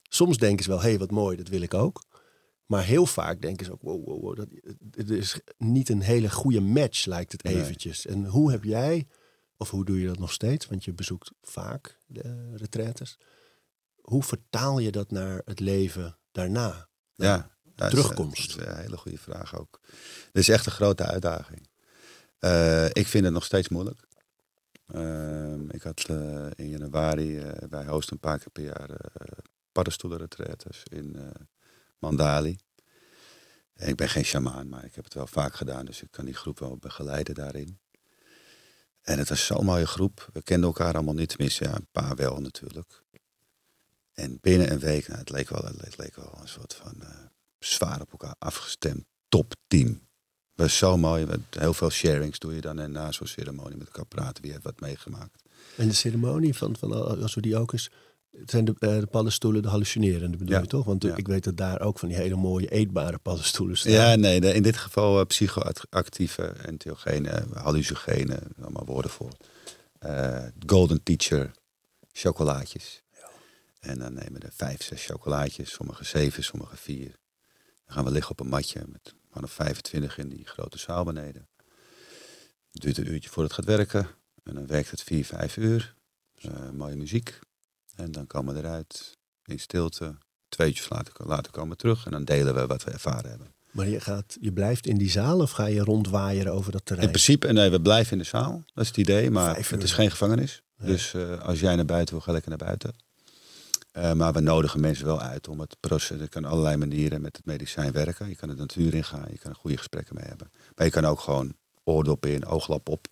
[0.02, 2.02] soms denken ze wel, hé, hey, wat mooi, dat wil ik ook.
[2.66, 4.48] Maar heel vaak denken ze ook, wow, wow, wow, dat,
[4.90, 7.54] het is niet een hele goede match, lijkt het Nee.
[7.54, 8.06] eventjes.
[8.06, 9.06] En hoe heb jij,
[9.56, 13.18] of hoe doe je dat nog steeds, want je bezoekt vaak de retraites.
[14.00, 16.88] Hoe vertaal je dat naar het leven daarna?
[17.14, 17.50] Ja.
[17.62, 18.56] dat is, terugkomst.
[18.56, 19.80] Dat is een hele goede vraag ook.
[20.32, 21.68] Dit is echt een grote uitdaging.
[22.38, 24.06] Eh, ik vind het nog steeds moeilijk.
[24.86, 28.90] Ehm, ik had eh, in januari, eh, wij hosten een paar keer per jaar
[29.72, 31.26] paddenstoelenretretes in eh,
[32.04, 32.58] Mandali.
[33.76, 35.84] Ik ben geen shamaan, maar ik heb het wel vaak gedaan.
[35.84, 37.78] Dus ik kan die groep wel begeleiden daarin.
[39.02, 40.28] En het was zo'n mooie groep.
[40.32, 41.28] We kenden elkaar allemaal niet.
[41.28, 43.02] Tenminste, ja, een paar wel natuurlijk.
[44.12, 47.08] En binnen een week, nou, het, leek wel, het leek wel een soort van uh,
[47.58, 50.08] zwaar op elkaar afgestemd topteam.
[50.54, 51.26] was zo mooi.
[51.50, 54.42] Heel veel sharings doe je dan en na zo'n ceremonie met elkaar praten.
[54.42, 55.42] Wie heeft wat meegemaakt.
[55.76, 57.90] En de ceremonie van, van als we die ook eens
[58.38, 60.84] het zijn de, uh, de paddenstoelen de hallucinerende bedoel je toch?
[60.84, 63.92] Want ik weet dat daar ook van die hele mooie eetbare paddenstoelen staan.
[63.92, 69.30] Ja, nee, in dit geval uh, psychoactieve, entheogene, hallucinogene, allemaal woorden voor.
[70.06, 71.50] Uh, golden teacher,
[72.12, 73.02] chocolaatjes.
[73.12, 73.28] Ja.
[73.80, 77.18] En dan nemen we er vijf, zes chocolaatjes, sommige zeven, sommige vier.
[77.86, 81.04] Dan gaan we liggen op een matje met man of 25 in die grote zaal
[81.04, 81.48] beneden.
[82.72, 84.08] Het duurt een uurtje voordat het gaat werken.
[84.42, 85.94] En dan werkt het vier, vijf uur.
[86.72, 87.38] mooie muziek.
[87.96, 90.14] En dan komen we eruit in stilte.
[90.48, 93.54] Twee uurtjes later, later komen we terug en dan delen we wat we ervaren hebben.
[93.70, 97.06] Maar je, gaat, je blijft in die zaal of ga je rondwaaieren over dat terrein?
[97.06, 98.62] In principe, nee, we blijven in de zaal.
[98.74, 99.30] Dat is het idee.
[99.30, 100.62] Maar het is geen gevangenis.
[100.76, 102.94] Dus uh, als jij naar buiten wil, ga lekker naar buiten.
[103.96, 106.20] Uh, maar we nodigen mensen wel uit om het proces.
[106.20, 108.28] Je kan allerlei manieren met het medicijn werken.
[108.28, 109.26] Je kan de natuur ingaan.
[109.30, 110.50] Je kan er goede gesprekken mee hebben.
[110.76, 111.54] Maar je kan ook gewoon
[111.84, 113.06] oordop in, ooglap op.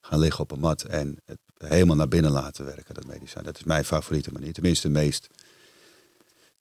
[0.00, 3.44] Gaan liggen op een mat en het helemaal naar binnen laten werken, dat medicijn.
[3.44, 4.52] Dat is mijn favoriete manier.
[4.52, 5.28] Tenminste, de meest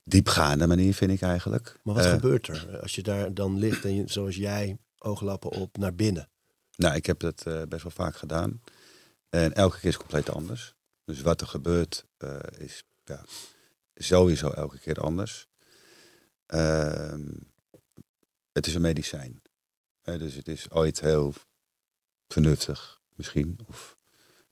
[0.03, 1.79] diepgaande manier, vind ik eigenlijk.
[1.83, 5.49] Maar wat uh, gebeurt er als je daar dan ligt en je, zoals jij, ooglappen
[5.49, 6.29] op, naar binnen?
[6.75, 8.62] Nou, ik heb dat uh, best wel vaak gedaan.
[9.29, 10.75] En elke keer is compleet anders.
[11.05, 13.25] Dus wat er gebeurt uh, is ja,
[13.95, 15.47] sowieso elke keer anders.
[16.45, 17.27] Ehm,
[18.51, 19.41] het is een medicijn.
[20.01, 21.33] dus het is ooit heel
[22.27, 23.59] vernuftig misschien.
[23.67, 23.98] Of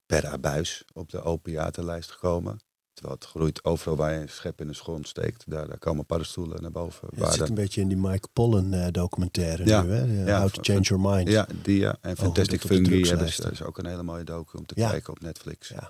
[0.07, 2.59] per abuis op de opiatenlijst gekomen.
[2.93, 5.43] Terwijl het groeit overal waar je een schep in de grond steekt.
[5.47, 7.07] Daar, daar komen paddenstoelen naar boven.
[7.15, 10.25] Ja, het zit een beetje in die Mike Pollen uh, documentaire ja, nu, hè?
[10.25, 11.29] Ja, How to Change Your Mind.
[11.29, 11.97] Ja, die ja.
[12.01, 15.13] En oh, Fantastic Fungi hebben dat is ook een hele mooie docu om te kijken
[15.13, 15.67] op Netflix.
[15.67, 15.89] Ja.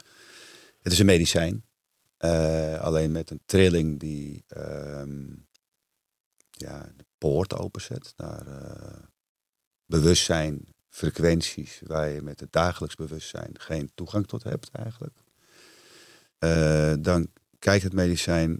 [0.82, 1.66] Het is een medicijn.
[2.20, 5.48] Uh, alleen met een trilling die um,
[6.52, 9.04] ja, de poort openzet naar uh,
[9.86, 15.18] bewustzijn frequenties waar je met het dagelijks bewustzijn geen toegang tot hebt eigenlijk.
[16.40, 17.28] Uh, dan
[17.60, 18.60] kijkt het medicijn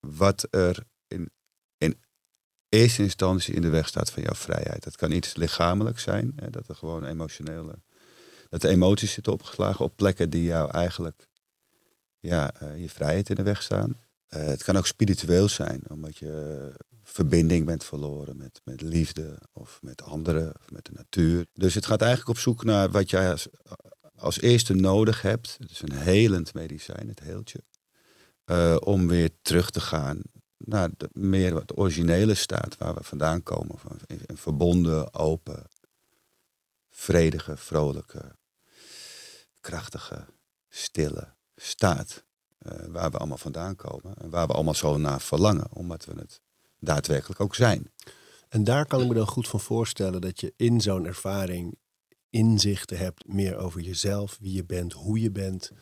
[0.00, 1.30] wat er in,
[1.78, 2.00] in
[2.68, 4.84] eerste instantie in de weg staat van jouw vrijheid.
[4.84, 7.78] Dat kan iets lichamelijk zijn, hè, dat er gewoon emotionele,
[8.48, 11.28] dat de emoties zitten opgeslagen op plekken die jou eigenlijk
[12.18, 14.00] ja, uh, je vrijheid in de weg staan.
[14.30, 16.72] Uh, het kan ook spiritueel zijn, omdat je
[17.10, 21.46] verbinding bent verloren met, met liefde of met anderen of met de natuur.
[21.52, 23.48] Dus het gaat eigenlijk op zoek naar wat jij als,
[24.16, 25.56] als eerste nodig hebt.
[25.58, 27.62] Het is een helend medicijn, het heeltje.
[28.46, 30.22] Uh, om weer terug te gaan
[30.56, 33.78] naar de, meer wat originele staat waar we vandaan komen.
[33.78, 35.66] Van een verbonden, open,
[36.90, 38.36] vredige, vrolijke,
[39.60, 40.26] krachtige,
[40.68, 42.26] stille staat.
[42.58, 46.12] Uh, waar we allemaal vandaan komen en waar we allemaal zo naar verlangen, omdat we
[46.16, 46.40] het
[46.80, 47.90] daadwerkelijk ook zijn.
[48.48, 51.78] En daar kan ik me dan goed van voorstellen dat je in zo'n ervaring
[52.30, 55.72] inzichten hebt meer over jezelf, wie je bent, hoe je bent.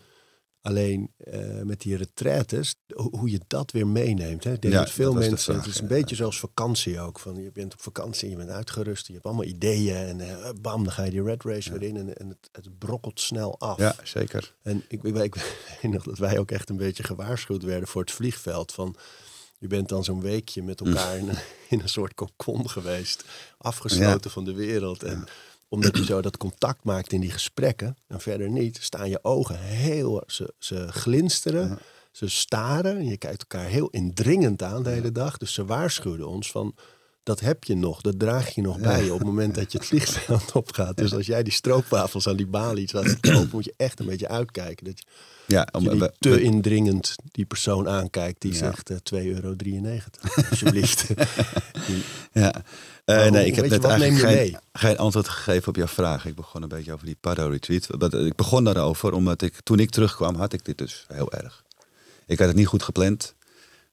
[0.60, 4.44] Alleen uh, met die retraites, hoe je dat weer meeneemt.
[4.44, 4.52] Hè?
[4.52, 7.18] Ik denk ja, dat veel mensen, het is een beetje zoals vakantie ook.
[7.18, 9.96] Van, je bent op vakantie, je bent uitgerust, je hebt allemaal ideeën.
[9.96, 12.78] En uh, bam, dan ga je die red race weer in en, en het, het,
[12.78, 13.78] brokkelt snel af.
[13.78, 14.54] Ja, zeker.
[14.62, 15.34] En ik, ik, ik
[15.82, 18.72] weet nog dat wij ook echt een beetje gewaarschuwd werden voor het vliegveld.
[18.72, 18.96] Van,
[19.58, 21.28] je bent dan zo'n weekje met elkaar in,
[21.68, 23.24] in, een soort kokon geweest.
[23.58, 25.02] Afgesloten van de wereld.
[25.02, 25.24] En
[25.68, 29.58] omdat je zo dat contact maakt in die gesprekken en verder niet, staan je ogen
[29.58, 31.78] heel, ze, ze glinsteren,
[32.12, 32.96] ze staren.
[32.96, 35.38] En je kijkt elkaar heel indringend aan de hele dag.
[35.38, 36.74] Dus ze waarschuwden ons van,
[37.26, 39.78] dat heb je nog, dat draag je nog bij je op het moment dat je
[39.78, 40.96] het vliegveld opgaat.
[40.96, 44.28] Dus als jij die stroopwafels aan die balie laat kopen, moet je echt een beetje
[44.28, 44.84] uitkijken.
[44.84, 45.04] Dat je,
[45.46, 49.54] ja, om, je te indringend die persoon aankijkt die zegt uh, eh, 2,93 euro.
[50.50, 51.06] Alsjeblieft.
[52.32, 52.54] ja.
[53.04, 56.26] Uh, nee, ik heb net eigenlijk geen, geen, antwoord gegeven op jouw vraag.
[56.26, 58.12] Ik begon een beetje over die Pado retreat.
[58.12, 61.64] Ik begon daarover omdat ik, toen ik terugkwam, had ik dit dus heel erg.
[62.26, 63.35] Ik had het niet goed gepland.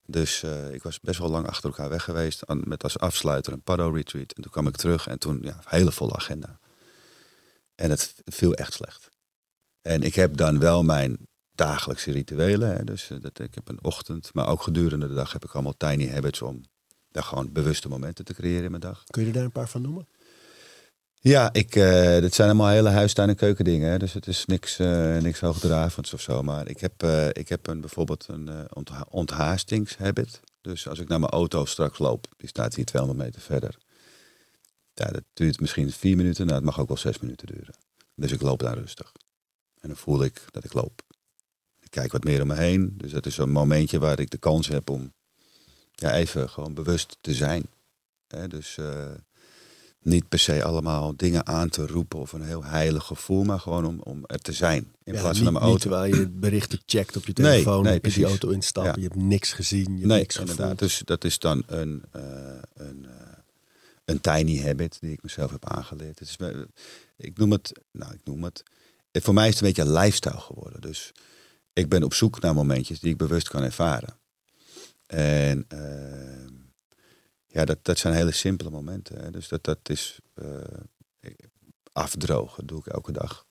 [0.06, 2.44] Dus uh, ik was best wel lang achter elkaar weg geweest.
[2.48, 4.32] Met als afsluiter een Pado retreat.
[4.32, 6.60] En toen kwam ik terug en toen, ja, hele volle agenda.
[7.76, 9.10] En het viel echt slecht.
[9.82, 11.18] En ik heb dan wel mijn
[11.52, 12.76] dagelijkse rituelen.
[12.76, 12.84] Hè.
[12.84, 15.78] Dus uh, dat, ik heb een ochtend, maar ook gedurende de dag heb ik allemaal
[15.78, 16.62] tiny habits om
[17.12, 19.04] daar gewoon bewuste momenten te creëren in mijn dag.
[19.04, 20.08] Kun je er daar een paar van noemen?
[21.24, 23.90] Ja, ik, uh, dit zijn allemaal hele huistuin- en keukendingen.
[23.90, 23.98] Hè.
[23.98, 26.42] Dus het is niks, uh, niks hoogdravends of zo.
[26.42, 30.40] Maar ik heb, uh, ik heb een, bijvoorbeeld een ontha onthaastingshabit.
[30.62, 33.78] Dus als ik naar mijn auto straks loop, die staat hier 200 meter verder.
[34.94, 36.46] Ja, dat duurt misschien vier minuten.
[36.46, 37.76] Nou, het mag ook wel zes minuten duren.
[38.16, 39.12] Dus ik loop daar rustig.
[39.80, 41.02] En dan voel ik dat ik loop.
[41.80, 42.94] Ik kijk wat meer om me heen.
[42.98, 45.14] Dus dat is zo'n momentje waar ik de kans heb om
[45.92, 47.64] ja, even gewoon bewust te zijn.
[48.28, 48.78] Hè, dus
[50.04, 53.86] niet per se allemaal dingen aan te roepen of een heel heilig gevoel, maar gewoon
[53.86, 54.92] om, om er te zijn.
[55.04, 55.80] In Ja, plaats niet, van mijn auto.
[55.80, 58.92] terwijl je berichten checkt op je Nee, telefoon, nee, in die auto instappen.
[58.92, 59.02] Ja.
[59.02, 60.60] Je hebt niks gezien, je hebt Nee, niks inderdaad.
[60.62, 60.80] gevoeld.
[60.80, 62.22] Dus dat is dan een, eh,
[62.74, 63.28] een, eh,
[64.06, 66.20] een tiny habit die ik mezelf heb aangeleerd.
[66.20, 66.38] Het is,
[67.18, 68.64] ik noem het, nou ik noem het,
[69.12, 70.82] eh, voor mij is het een beetje een lifestyle geworden.
[70.82, 71.12] Dus
[71.74, 74.18] ik ben op zoek naar momentjes die ik bewust kan ervaren.
[75.08, 75.80] En eh,
[77.54, 79.20] ja, dat, dat zijn hele simpele momenten.
[79.24, 79.32] Hè.
[79.32, 80.46] Dus dat, dat is eh,
[81.92, 83.46] afdrogen, doe ik elke dag.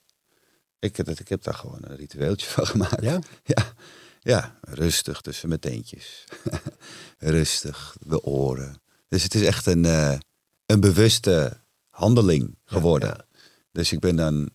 [0.79, 3.03] Ik, heb dat- ik heb daar gewoon een ritueeltje van gemaakt.
[3.03, 3.19] Ja?
[3.45, 3.73] Ja,
[4.21, 6.25] ja, rustig tussen mijn teentjes.
[7.19, 8.81] rustig, de oren.
[9.09, 10.19] Dus het is echt een, eh,
[10.67, 13.09] een bewuste handeling geworden.
[13.09, 13.25] Ja,
[13.73, 14.51] Dus ik ben dan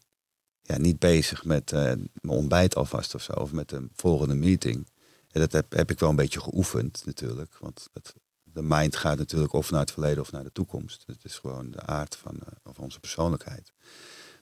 [0.61, 4.87] ja, niet bezig met eh, mijn ontbijt alvast of zo, of met de volgende meeting.
[5.31, 7.57] En dat heb, heb ik wel een beetje geoefend natuurlijk.
[7.59, 8.13] Want het,
[8.57, 11.03] de mind gaat natuurlijk of naar het verleden of naar de toekomst.
[11.05, 13.71] Het is gewoon de aard van, van onze persoonlijkheid.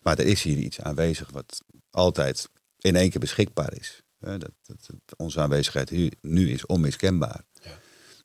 [0.02, 2.50] Maar er is hier iets aanwezig wat altijd
[2.80, 4.04] in één keer beschikbaar is.
[4.20, 7.44] Hè, dat, dat, dat onze aanwezigheid hier, nu is onmiskenbaar.
[7.54, 7.72] Ja.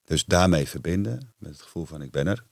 [0.04, 2.44] Dus daarmee verbinden, met het gevoel van ik ben er.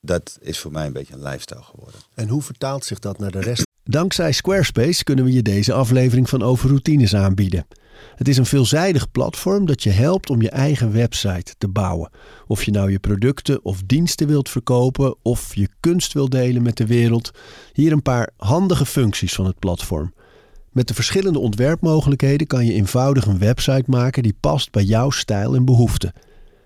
[0.00, 2.00] Dat is voor mij een beetje een lifestyle geworden.
[2.14, 3.67] En hoe vertaalt zich dat naar de rest?
[3.90, 7.66] Dankzij Squarespace kunnen we je deze aflevering van Over Routines aanbieden.
[8.16, 12.10] Het is een veelzijdig platform dat je helpt om je eigen website te bouwen.
[12.46, 16.76] Of je nou je producten of diensten wilt verkopen of je kunst wilt delen met
[16.76, 17.30] de wereld.
[17.72, 20.12] Hier een paar handige functies van het platform.
[20.72, 25.54] Met de verschillende ontwerpmogelijkheden kan je eenvoudig een website maken die past bij jouw stijl
[25.54, 26.12] en behoeften.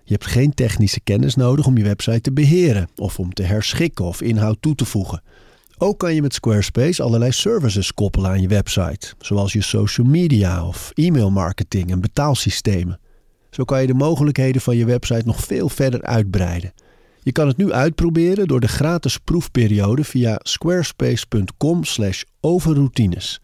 [0.05, 4.05] Je hebt geen technische kennis nodig om je website te beheren of om te herschikken
[4.05, 5.23] of inhoud toe te voegen.
[5.79, 10.67] Ook kan je met Squarespace allerlei services koppelen aan je website, zoals je social media
[10.67, 13.01] of e-mailmarketing en betaalsystemen.
[13.51, 16.73] Zo kan je de mogelijkheden van je website nog veel verder uitbreiden.
[17.23, 23.41] Je kan het nu uitproberen door de gratis proefperiode via squarespace.com/overroutines.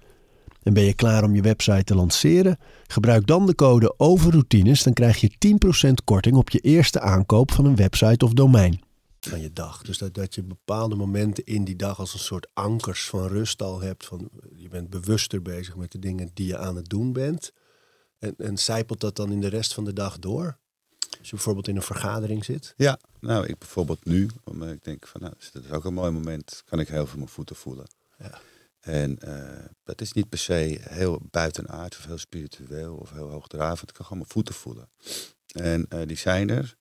[0.62, 2.58] En ben je klaar om je website te lanceren?
[2.86, 7.64] Gebruik dan de code OVERROUTINES, dan krijg je 10% korting op je eerste aankoop van
[7.64, 8.86] een website of domein.
[9.28, 9.82] Van je dag.
[9.82, 13.62] Dus dat, dat je bepaalde momenten in die dag als een soort ankers van rust
[13.62, 14.06] al hebt.
[14.06, 17.52] Van, je bent bewuster bezig met de dingen die je aan het doen bent.
[18.18, 20.58] En, en zijpelt dat dan in de rest van de dag door?
[21.18, 22.74] Als je bijvoorbeeld in een vergadering zit.
[22.76, 26.10] Ja, nou, ik bijvoorbeeld nu, omdat ik denk van, nou, dat is ook een mooi
[26.10, 27.86] moment, kan ik heel veel mijn voeten voelen.
[28.18, 28.40] Ja.
[28.80, 33.88] En eh, dat is niet per se heel buitenaard of heel spiritueel of heel hoogdravend.
[33.88, 34.88] Ik kan gewoon mijn voeten voelen.
[35.52, 36.76] En eh, die zijn er.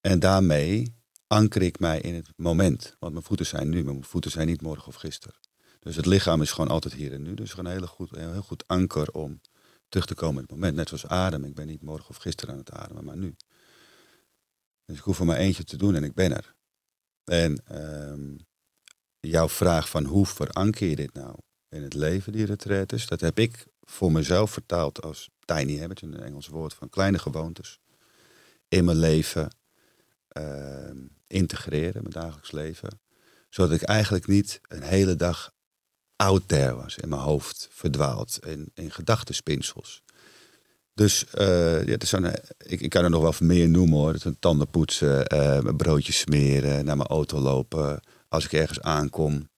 [0.00, 0.94] En daarmee
[1.32, 2.96] anker ik mij in het moment.
[2.98, 5.36] Want mijn voeten zijn nu, mijn voeten zijn niet morgen of gisteren.
[5.78, 7.34] Dus het lichaam is gewoon altijd hier en nu.
[7.34, 9.40] Dus een hele goed, een heel goed anker om
[9.88, 10.76] terug te komen in het moment.
[10.76, 11.44] Net zoals adem.
[11.44, 13.36] Ik ben niet morgen of gisteren aan het ademen, maar nu.
[14.84, 16.54] Dus ik hoef er maar eentje te doen en ik ben er.
[17.24, 18.36] En ehm,
[19.20, 21.36] jouw vraag van hoe veranker je dit nou
[21.68, 26.20] in het leven, die retraites, dat heb ik voor mezelf vertaald als tiny habits, een
[26.20, 27.80] Engels woord van kleine gewoontes,
[28.68, 29.56] in mijn leven
[30.28, 33.00] ehm, integreren, mijn dagelijks leven.
[33.48, 35.52] Zodat ik eigenlijk niet een hele dag
[36.16, 40.02] out there was, in mijn hoofd verdwaald, in, in gedachtenspinsels.
[40.94, 44.16] Dus eh, ja, zo'n, eh, ik, ik kan er nog wel meer noemen hoor.
[44.18, 48.00] Een tanden poetsen, eh, mijn broodjes smeren, naar mijn auto lopen.
[48.28, 49.48] Als ik ergens aankom,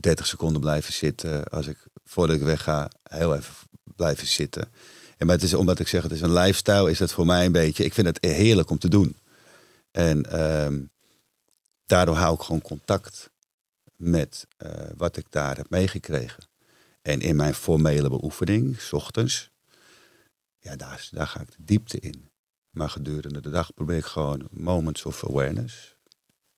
[0.00, 1.44] 30 seconden blijven zitten.
[1.44, 3.54] Als ik voordat ik wegga, heel even
[3.96, 4.62] blijven zitten.
[5.16, 7.44] En maar het is omdat ik zeg, het is een lifestyle, is dat voor mij
[7.44, 7.84] een beetje.
[7.84, 9.16] Ik vind het heerlijk om te doen.
[9.92, 10.84] En ehm,
[11.86, 13.30] daardoor hou ik gewoon contact
[13.96, 16.44] met eh, wat ik daar heb meegekregen.
[17.02, 19.50] En in mijn formele beoefening, s ochtends,
[20.58, 22.30] ja, daar, daar ga ik de diepte in.
[22.70, 25.96] Maar gedurende de dag probeer ik gewoon moments of awareness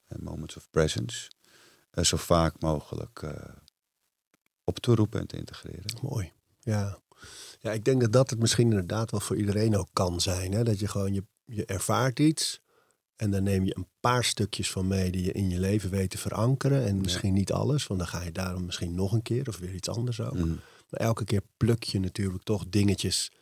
[0.06, 1.30] en moments of presence
[1.90, 3.30] eh, zo vaak mogelijk eh,
[4.64, 5.98] op te roepen en te integreren.
[6.02, 6.32] Mooi.
[6.60, 6.98] Ja.
[7.60, 10.52] ja, ik denk dat dat het misschien inderdaad wel voor iedereen ook kan zijn.
[10.52, 10.62] Hè?
[10.62, 12.60] Dat je gewoon, je, je ervaart iets
[13.16, 16.10] en dan neem je een paar stukjes van mee die je in je leven weet
[16.10, 16.84] te verankeren.
[16.84, 19.74] En misschien niet alles, want dan ga je daarom misschien nog een keer of weer
[19.74, 20.34] iets anders ook.
[20.34, 20.48] Mhm.
[20.90, 23.32] Maar elke keer pluk je natuurlijk toch dingetjes.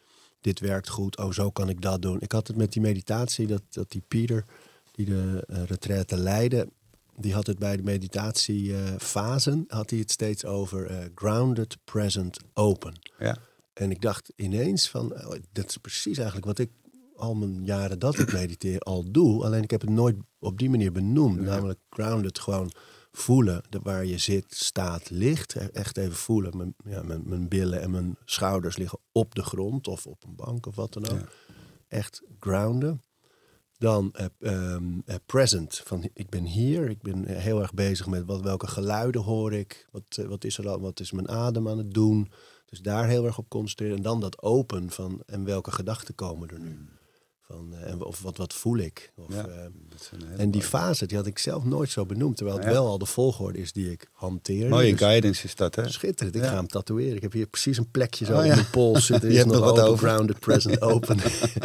[0.40, 2.20] Dit werkt goed, oh zo kan ik dat doen.
[2.20, 4.44] Ik had het met die meditatie, dat, dat die Pieter,
[4.92, 6.68] die de uh, retraite leidde,
[7.16, 12.98] die had het bij de meditatiefasen, had hij het steeds over eh, grounded, present, open.
[13.18, 13.38] Ja.
[13.72, 16.70] En ik dacht ineens van, oh, dat is precies eigenlijk wat ik
[17.16, 19.44] al mijn jaren dat ik mediteer al doe.
[19.44, 21.40] Alleen ik heb het nooit op die manier benoemd.
[21.40, 22.72] Namelijk grounded, gewoon
[23.12, 25.54] voelen de, waar je zit, staat, ligt.
[25.54, 26.56] E- Echt even voelen.
[26.56, 30.36] Mijn, ja, mijn, mijn billen en mijn schouders liggen op de grond of op een
[30.36, 31.18] bank of wat dan ook.
[31.18, 31.28] Ja.
[31.88, 33.02] Echt grounden.
[33.78, 35.82] Dan eh, ehm, eh, present.
[35.84, 36.90] Van ik ben hier.
[36.90, 39.86] Ik ben heel erg bezig met wat, welke geluiden hoor ik.
[39.90, 40.80] Wat, eh, wat is er al?
[40.80, 42.30] Wat is mijn adem aan het doen?
[42.66, 43.96] Dus daar heel erg op concentreren.
[43.96, 46.78] En dan dat open van en welke gedachten komen er nu?
[47.52, 49.12] Van, eh, en, of wat, wat voel ik?
[49.16, 49.34] Of.
[49.34, 52.36] Ja, eh, is en die fase, die had ik zelf nooit zo benoemd.
[52.36, 52.72] Terwijl het Ja.
[52.72, 54.68] wel al de volgorde is die ik hanteer.
[54.68, 55.88] Mooie Dus guidance is dat, hè?
[55.90, 56.36] Schitterend.
[56.36, 57.16] Ik ga hem tatoeëren.
[57.16, 58.54] Ik heb hier precies een plekje zo Oh, ja.
[58.54, 59.30] mijn pols zitten.
[59.32, 60.08] Je Is nog nog wat open, over.
[60.08, 61.18] grounded, present, open.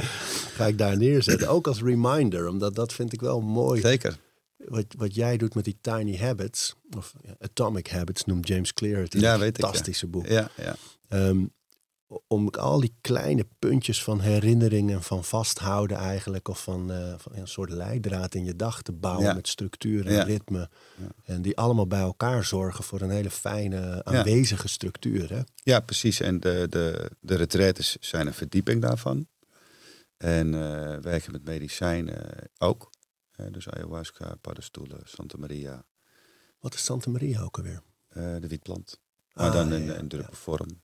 [0.58, 1.48] ga ik daar neerzetten.
[1.48, 2.48] Ook als reminder.
[2.48, 3.82] Omdat dat vind ik wel mooi.
[3.82, 4.18] Zeker.
[4.58, 6.76] Wat, wat jij doet met die tiny habits.
[6.98, 9.64] Of atomic habits noemt James Clear het in Ja, een weet ik, ja.
[9.68, 10.28] fantastische boek.
[10.28, 10.76] Ja, ja.
[11.08, 11.46] Ehm,
[12.28, 17.48] om al die kleine puntjes van herinneringen, van vasthouden eigenlijk, of van, eh, van een
[17.48, 19.34] soort leidraad in je dag te bouwen Ja.
[19.34, 20.24] met structuur en Ja.
[20.24, 20.70] ritme.
[20.96, 21.08] Ja.
[21.24, 25.30] En die allemaal bij elkaar zorgen voor een hele fijne, aanwezige structuur.
[25.34, 25.42] Hè?
[25.56, 26.20] Ja, precies.
[26.20, 29.28] En de, de, de retraites zijn een verdieping daarvan.
[30.18, 32.90] En eh, werken met medicijnen ook.
[33.32, 35.86] Eh, dus ayahuasca, paddenstoelen, Santa Maria,
[36.60, 37.82] Wat is Santa Maria ook alweer?
[38.14, 39.00] de wietplant.
[39.34, 40.28] Maar Ah, dan ja, in ja.
[40.32, 40.82] vorm.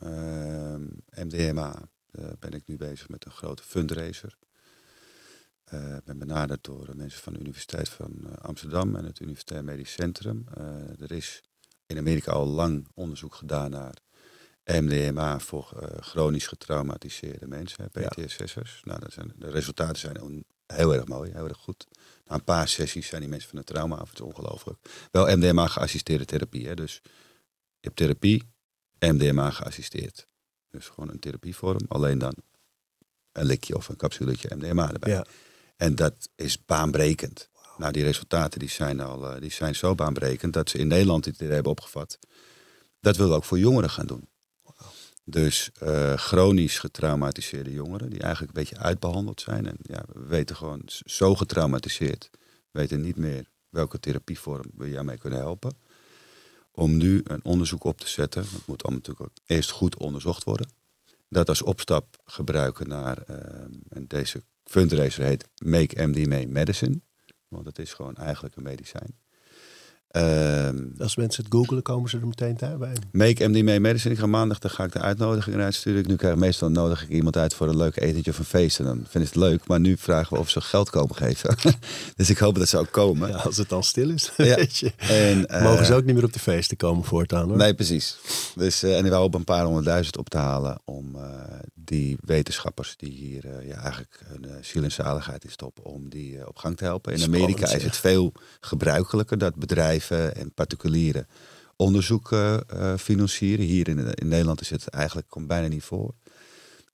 [0.00, 0.06] Ja.
[0.06, 0.82] Ehm,
[1.26, 4.36] MDMA, daar ben ik nu bezig met een grote fundraiser.
[5.64, 9.20] Eh, Ik ben benaderd door eh, mensen van de Universiteit van eh, Amsterdam en het
[9.20, 10.44] Universitair Medisch Centrum.
[10.54, 11.42] Eh, er is
[11.86, 13.94] in Amerika al lang onderzoek gedaan naar
[14.64, 18.08] MDMA voor eh, chronisch getraumatiseerde mensen, Ja.
[18.08, 18.80] PTSS'ers.
[18.84, 21.86] Nou, dat zijn, de resultaten zijn heel erg mooi, heel erg goed.
[22.26, 24.08] Na een paar sessies zijn die mensen van het trauma af.
[24.10, 24.78] Het is ongelooflijk.
[25.10, 26.66] Wel MDMA geassisteerde therapie.
[26.66, 26.74] Hè?
[26.74, 27.10] Dus je
[27.80, 28.42] hebt therapie,
[29.00, 30.26] MDMA geassisteerd.
[30.70, 32.34] Dus gewoon een therapievorm, alleen dan
[33.32, 35.12] een likje of een capsuletje MDMA erbij.
[35.12, 35.26] Ja.
[35.76, 37.48] En dat is baanbrekend.
[37.76, 41.24] Nou, die resultaten die zijn, al, eh, die zijn zo baanbrekend dat ze in Nederland
[41.24, 42.18] dit hebben opgevat.
[43.00, 44.28] Dat willen we ook voor jongeren gaan doen.
[45.24, 49.66] Dus eh, chronisch getraumatiseerde jongeren, die eigenlijk een beetje uitbehandeld zijn.
[49.66, 52.30] En ja, we weten gewoon, zo getraumatiseerd,
[52.70, 55.76] weten niet meer welke therapievorm we jou mee kunnen helpen.
[56.80, 60.44] Om nu een onderzoek op te zetten, dat moet allemaal natuurlijk ook eerst goed onderzocht
[60.44, 60.70] worden.
[61.28, 67.00] Dat als opstap gebruiken naar, ehm, en deze fundraiser heet Make MDMA Medicine.
[67.48, 69.18] Want het is gewoon eigenlijk een medicijn.
[70.10, 72.92] Ehm, Als mensen het googelen, komen ze er meteen daarbij.
[73.12, 74.14] Make MDMA Medicine.
[74.14, 76.04] Ik ga maandag, dan ga ik de uitnodiging eruit sturen.
[76.06, 78.78] Nu krijg ik meestal nodig ik iemand uit voor een leuk etentje of een feest.
[78.78, 79.66] En dan vinden ze het leuk.
[79.66, 81.56] Maar nu vragen we of ze geld komen geven.
[82.16, 83.28] dus ik hoop dat ze ook komen.
[83.28, 84.56] Ja, als het dan stil is, Ja.
[84.56, 84.92] weet je.
[84.96, 87.56] En, eh, Mogen ze ook niet meer op de feesten komen voortaan hoor.
[87.56, 88.16] Nee, precies.
[88.54, 91.22] Dus, eh, en we hopen een paar honderdduizend op te halen om eh,
[91.90, 96.08] die wetenschappers die hier eh, ja, eigenlijk hun eh, ziel en zaligheid in stoppen, om
[96.08, 97.12] die eh, op gang te helpen.
[97.12, 101.26] In Spannend, Amerika is het veel gebruikelijker dat bedrijven en particulieren
[101.76, 102.34] onderzoek
[102.98, 103.64] financieren.
[103.64, 106.14] Hier in, in Nederland is het eigenlijk komt bijna niet voor.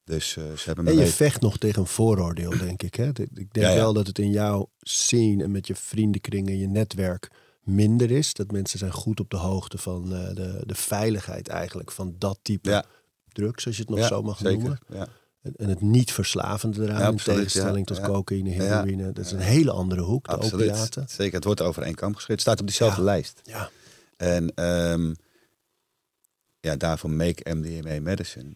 [0.04, 2.94] Dus ze hebben En je mee- vecht nog tegen een vooroordeel, denk ik.
[2.94, 3.08] Hè?
[3.08, 7.30] Ik denk Ja, wel dat het in jouw scene en met je vriendenkringen, je netwerk
[7.62, 8.32] minder is.
[8.32, 12.70] Dat mensen zijn goed op de hoogte van de, de veiligheid eigenlijk van dat type
[12.70, 12.84] Ja.
[13.36, 14.52] Drugs, als je het nog Ja, zo mag zeker.
[14.58, 14.78] noemen.
[14.88, 15.06] Ja.
[15.56, 19.12] En, het niet verslavende eraan, Ja, in tegenstelling tot cocaïne, heroïne.
[19.12, 20.70] Dat is een hele andere hoek, de Absoluut.
[20.70, 21.08] opiaten.
[21.08, 22.32] Zeker, het wordt over één kam geschreven.
[22.34, 23.40] Het staat op diezelfde lijst.
[23.44, 23.70] Ja,
[24.16, 25.14] En ehm,
[26.60, 28.52] ja, daarvoor make MDMA medicine.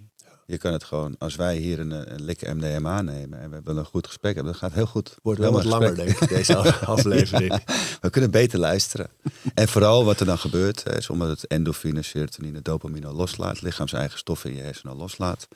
[0.51, 3.81] Je kan het gewoon, als wij hier een, een likke MDMA nemen en we willen
[3.81, 5.17] een goed gesprek hebben, dan gaat heel goed.
[5.23, 6.57] wordt wel wat langer, denk ik, deze
[6.97, 7.63] aflevering.
[8.01, 9.09] We kunnen beter luisteren.
[9.55, 13.93] en vooral wat er dan gebeurt, hè, is omdat het endorfine, serotonine, dopamine loslaat, lichaams
[13.93, 15.49] eigen stoffen in je hersenen loslaat.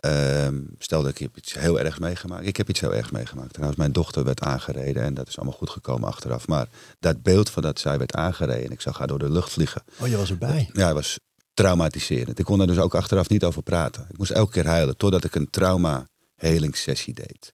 [0.00, 2.46] Ehm, stel dat ik heb iets heel ergs meegemaakt.
[2.46, 3.52] Ik heb iets heel ergs meegemaakt.
[3.52, 6.46] Trouwens, mijn dochter werd aangereden en dat is allemaal goed gekomen achteraf.
[6.46, 6.68] Maar
[7.00, 9.82] dat beeld van dat zij werd aangereden en ik zag haar door de lucht vliegen.
[10.00, 10.70] Oh, je was erbij.
[10.72, 11.18] Ja, het was
[11.58, 12.38] traumatiserend.
[12.38, 14.06] Ik kon daar dus ook achteraf niet over praten.
[14.10, 17.50] Ik moest elke keer huilen totdat ik een trauma-helingssessie deed.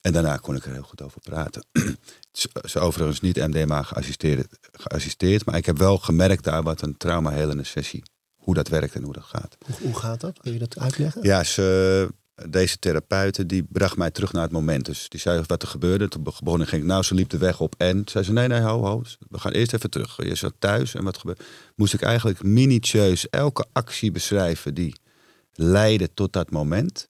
[0.00, 1.64] En daarna kon ik er heel goed over praten.
[2.32, 6.96] Ze is overigens niet MDMA geassisteerd, geassisteerd, maar ik heb wel gemerkt daar wat een
[6.96, 8.02] trauma-helende sessie,
[8.36, 9.56] hoe dat werkt en hoe dat gaat.
[9.66, 10.38] Hoe, hoe gaat dat?
[10.38, 11.22] Kun je dat uitleggen?
[11.22, 12.08] Ja, ze,
[12.48, 14.84] deze therapeute die bracht mij terug naar het moment.
[14.84, 16.08] Dus die zei wat er gebeurde.
[16.08, 17.74] Toen begon ik, ging ik, nou, ze liep de weg op.
[17.78, 19.02] En zei ze, nee, nee, ho, ho.
[19.28, 20.16] We gaan eerst even terug.
[20.16, 21.42] Je zat thuis en wat gebeurde?
[21.74, 24.94] Moest ik eigenlijk minutieus elke actie beschrijven die
[25.52, 27.08] leidde tot dat moment.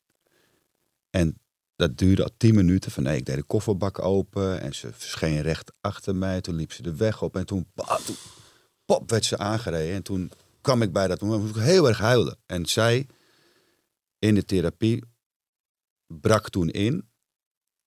[1.11, 1.39] En
[1.76, 2.91] dat duurde al tien minuten.
[2.91, 6.41] Van nee, ik deed de kofferbak open en ze verscheen recht achter mij.
[6.41, 7.66] Toen liep ze de weg op en toen,
[8.05, 8.16] toen
[8.85, 9.95] pop, werd ze aangereden.
[9.95, 12.37] En toen kwam ik bij dat moment, moest ik heel erg huilen.
[12.47, 13.07] En zij
[14.18, 15.05] in de therapie
[16.20, 17.08] brak toen in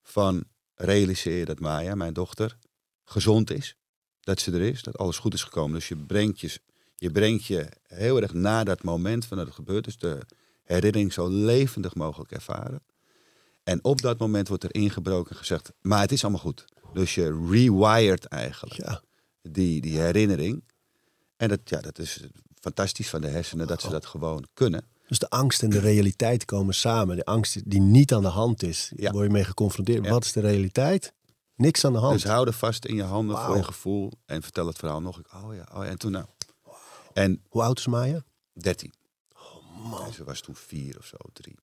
[0.02, 0.44] van
[0.74, 2.56] realiseer dat Maya, mijn dochter,
[3.04, 3.76] gezond is.
[4.20, 5.74] Dat ze er is, dat alles goed is gekomen.
[5.74, 6.60] Dus je brengt je,
[6.96, 9.84] je, brengt je heel erg na dat moment van dat het gebeurt.
[9.84, 10.20] Dus de
[10.62, 12.82] herinnering zo levendig mogelijk ervaren.
[13.62, 16.64] En op dat moment wordt er ingebroken en gezegd, maar het is allemaal goed.
[16.92, 19.02] Dus je rewired eigenlijk Ja.
[19.42, 20.64] die, die herinnering.
[21.36, 22.20] En dat, ja, dat is
[22.60, 24.86] fantastisch van de hersenen dat ze dat gewoon kunnen.
[25.08, 27.16] Dus de angst en de realiteit komen samen.
[27.16, 29.10] De angst die niet aan de hand is, Ja.
[29.12, 30.04] word je mee geconfronteerd.
[30.04, 30.10] Ja.
[30.10, 31.12] Wat is de realiteit?
[31.56, 32.12] Niks aan de hand.
[32.12, 35.18] Dus hou er vast in je handen voor je gevoel en vertel het verhaal nog.
[35.18, 35.90] Oh ja, oh ja.
[35.90, 36.24] En toen nou.
[37.12, 38.24] En Hoe oud is Maya?
[38.52, 38.92] 13.
[39.90, 40.06] man.
[40.06, 41.56] En ze was toen vier of zo, drie.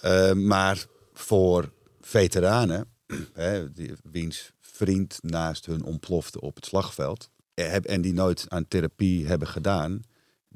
[0.00, 2.88] Eh, maar voor veteranen,
[3.32, 8.68] hè, die, wiens vriend naast hun ontplofte op het slagveld, eh, en die nooit aan
[8.68, 10.02] therapie hebben gedaan,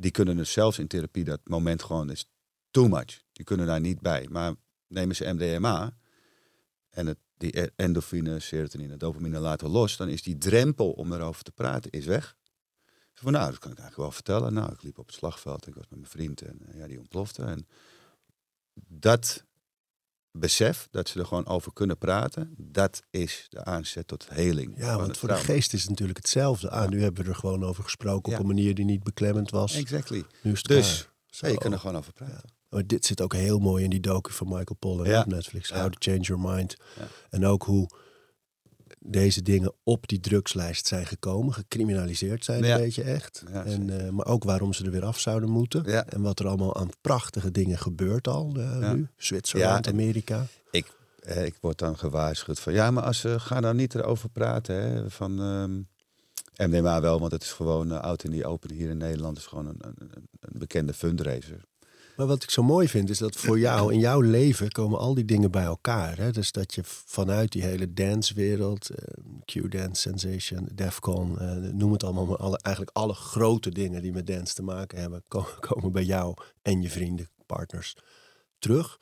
[0.01, 2.31] die kunnen het zelfs in therapie dat moment gewoon is
[2.71, 3.23] too much.
[3.33, 4.27] Die kunnen daar niet bij.
[4.31, 4.55] Maar
[4.87, 5.97] nemen ze MDMA
[6.91, 11.45] en het, die e- endorfine, serotonine, dopamine laten los, dan is die drempel om erover
[11.45, 12.37] te praten is weg.
[13.15, 14.53] Van, nou, dat kan ik eigenlijk wel vertellen.
[14.53, 16.99] Nou, ik liep op het slagveld, ik was met mijn vriend en eh, ja, die
[16.99, 17.43] ontplofte.
[17.43, 17.67] En
[18.89, 19.45] dat
[20.33, 24.73] besef, dat ze er gewoon over kunnen praten, dat is de aanzet tot heling.
[24.77, 26.71] Ja, want voor de geest is het natuurlijk hetzelfde.
[26.71, 26.89] Ah, Ja.
[26.89, 28.39] nu hebben we er gewoon over gesproken Ja.
[28.39, 29.75] op een manier die niet beklemmend was.
[29.75, 30.25] Exactly.
[30.43, 31.09] Nu is het Dus.
[31.27, 31.45] Zo.
[31.45, 32.51] Hey, je kan er gewoon over praten.
[32.69, 35.71] Maar dit zit ook heel mooi in die docu van Michael Pollan op Netflix.
[35.71, 36.77] How to Change Your Mind.
[37.31, 37.89] En ook hoe
[39.03, 41.53] deze dingen op die drugslijst zijn gekomen.
[41.55, 42.75] Gecriminaliseerd zijn Ja.
[42.75, 43.45] een beetje echt.
[43.53, 45.83] Ja, en, eh, maar ook waarom ze er weer af zouden moeten.
[45.87, 46.07] Ja.
[46.07, 49.09] En wat er allemaal aan prachtige dingen gebeurt al eh, nu.
[49.17, 50.47] Zwitserland, Amerika.
[50.71, 50.87] Ik,
[51.21, 54.75] eh, ik word dan gewaarschuwd van, ja, maar als ze ga nou niet erover praten.
[54.75, 55.81] Hè, van ehm
[56.69, 59.39] MDMA wel, want het is gewoon oud in die open hier in Nederland.
[59.39, 60.09] is gewoon een, een-
[60.41, 61.61] een bekende fundraiser.
[62.21, 65.15] Maar wat ik zo mooi vind is dat voor jou in jouw leven komen al
[65.15, 66.17] die dingen bij elkaar.
[66.17, 66.31] Hè?
[66.31, 69.05] Dus dat je vanuit die hele dancewereld, eh,
[69.45, 74.27] Q-dance, Sensation, Defcon, eh, noem het allemaal, maar alle, eigenlijk alle grote dingen die met
[74.27, 77.97] dance te maken hebben, ko- komen bij jou en je vrienden, partners
[78.59, 78.99] terug.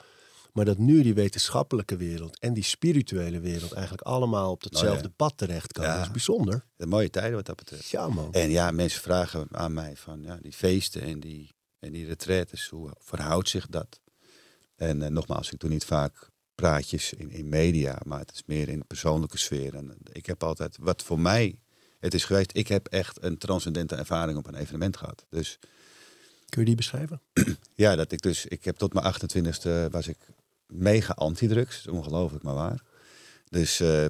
[0.52, 5.14] Maar dat nu die wetenschappelijke wereld en die spirituele wereld eigenlijk allemaal op hetzelfde ja.
[5.16, 5.90] pad terechtkomen.
[5.90, 5.96] Ja.
[5.96, 6.64] Dat is bijzonder.
[6.76, 7.88] De mooie tijden wat dat betreft.
[7.88, 8.32] Ja man.
[8.32, 12.68] En ja, mensen vragen aan mij van ja, die feesten en die, en die retraites,
[12.68, 14.00] hoe verhoudt zich dat?
[14.76, 18.68] En eh, nogmaals, ik doe niet vaak praatjes in, in media, maar het is meer
[18.68, 19.74] in de persoonlijke sfeer.
[19.74, 21.58] En ik heb altijd, wat voor mij
[21.98, 25.26] het is geweest, ik heb echt een transcendente ervaring op een evenement gehad.
[25.28, 25.58] Dus
[26.48, 27.22] Kun je die beschrijven?
[27.74, 30.18] ja, dat ik dus, ik heb tot mijn 28e was ik
[30.66, 32.82] mega antidrugs, ongelooflijk maar waar.
[33.44, 34.06] Dus eh,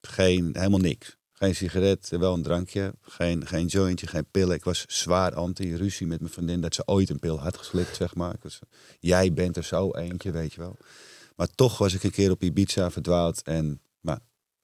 [0.00, 1.16] geen, helemaal niks.
[1.42, 4.56] Geen sigaret, wel een drankje, geen, geen jointje, geen pillen.
[4.56, 7.96] Ik was zwaar anti, ruzie met mijn vriendin dat ze ooit een pil had geslikt,
[7.96, 8.34] zeg maar.
[8.34, 8.58] Ik was,
[9.00, 10.76] jij bent er zo eentje, weet je wel.
[11.36, 14.18] Maar toch was ik een keer op Ibiza verdwaald en maar,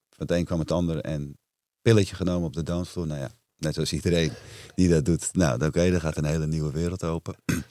[0.08, 1.38] van het een kwam het ander en
[1.82, 3.06] pilletje genomen op de dansvloer.
[3.06, 4.32] Nou ja, net zoals iedereen
[4.74, 5.28] die dat doet.
[5.32, 7.34] Nou, oké, dan gaat een hele nieuwe wereld open.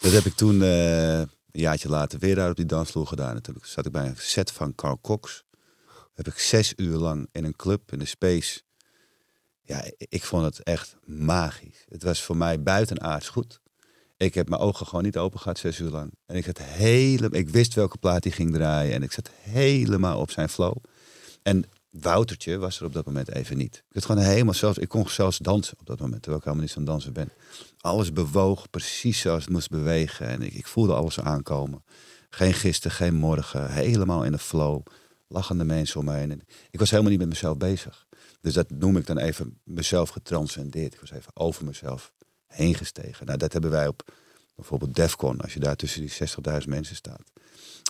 [0.00, 3.40] Dat heb ik toen eh, een jaartje later weer daar op die dansvloer gedaan.
[3.40, 5.44] Toen zat ik bij een set van Carl Cox.
[6.14, 8.60] Heb ik zes uur lang in een club in de Space.
[9.62, 11.84] Ja, ik- vond het echt magisch.
[11.88, 13.60] Het was voor mij buitenaards goed.
[14.16, 16.12] Ik heb mijn ogen gewoon niet open gehad zes uur lang.
[16.26, 18.94] En ik zat helemaal, ik wist welke plaat hij ging draaien.
[18.94, 20.76] En ik zat helemaal op zijn flow.
[21.42, 21.64] En
[22.00, 23.82] Woutertje was er op dat moment even niet.
[23.90, 26.74] Ik, gewoon helemaal zelfs, ik kon zelfs dansen op dat moment, terwijl ik helemaal niet
[26.74, 27.30] zo'n danser ben.
[27.78, 30.28] Alles bewoog precies zoals het moest bewegen.
[30.28, 31.84] En ik, ik voelde alles aankomen.
[32.30, 33.72] Geen gisteren, geen morgen.
[33.72, 34.82] Helemaal in de flow.
[35.26, 36.30] Lachende mensen om me heen.
[36.30, 38.06] En ik was helemaal niet met mezelf bezig.
[38.40, 40.94] Dus dat noem ik dan even mezelf getranscendeerd.
[40.94, 42.12] Ik was even over mezelf
[42.46, 43.26] heen gestegen.
[43.26, 44.12] Nou, dat hebben wij op
[44.54, 45.40] bijvoorbeeld Defcon.
[45.40, 46.28] Als je daar tussen die
[46.62, 47.32] 60.000 mensen staat.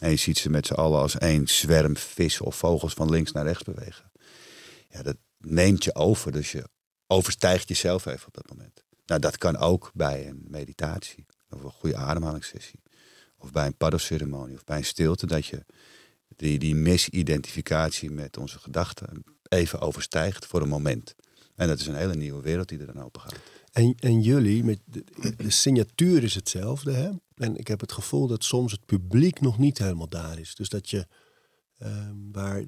[0.03, 3.32] En je ziet ze met z'n allen als één zwerm vissen of vogels van links
[3.32, 4.12] naar rechts bewegen.
[4.89, 6.32] Ja, dat neemt je over.
[6.32, 6.64] Dus je
[7.07, 8.85] overstijgt jezelf even op dat moment.
[9.07, 11.26] Nou, dat kan ook bij een meditatie.
[11.51, 12.82] Of een goede ademhalingssessie.
[13.37, 14.57] Of bij een paddelceremonie.
[14.57, 15.26] Of bij een stilte.
[15.26, 15.64] Dat je
[16.37, 21.14] die, die misidentificatie met onze gedachten even overstijgt voor een moment.
[21.55, 23.39] En dat is een hele nieuwe wereld die er dan open gaat.
[23.72, 25.05] En, en jullie, met de,
[25.51, 26.93] signatuur is hetzelfde.
[26.93, 27.11] Hè?
[27.35, 30.55] En ik heb het gevoel dat soms het publiek nog niet helemaal daar is.
[30.55, 31.07] Dus dat je,
[31.78, 32.64] ehm, waar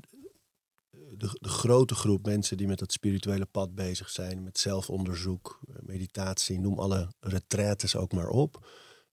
[0.91, 6.61] de, de grote groep mensen die met dat spirituele pad bezig zijn, met zelfonderzoek, meditatie,
[6.61, 8.67] noem alle retraites ook maar op.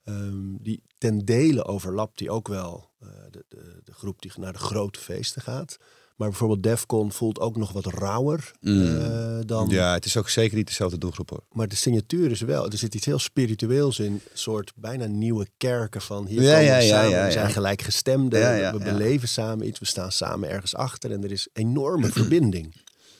[0.04, 4.52] ehm, die ten dele overlapt die ook wel eh, de, de, de groep die naar
[4.52, 5.78] de grote feesten gaat.
[6.16, 9.68] Maar bijvoorbeeld Defcon voelt ook nog wat rauwer uh, dan...
[9.68, 11.44] Ja, het is ook zeker niet dezelfde doelgroep hoor.
[11.52, 12.70] Maar de signatuur is wel...
[12.70, 14.12] Er zit iets heel spiritueels in.
[14.12, 16.26] Een soort bijna nieuwe kerken van...
[16.26, 18.72] Hier ja, komen we samen, we zijn gelijkgestemden.
[18.72, 19.78] we beleven samen iets.
[19.78, 21.12] We staan samen ergens achter.
[21.12, 22.74] En er is enorme verbinding.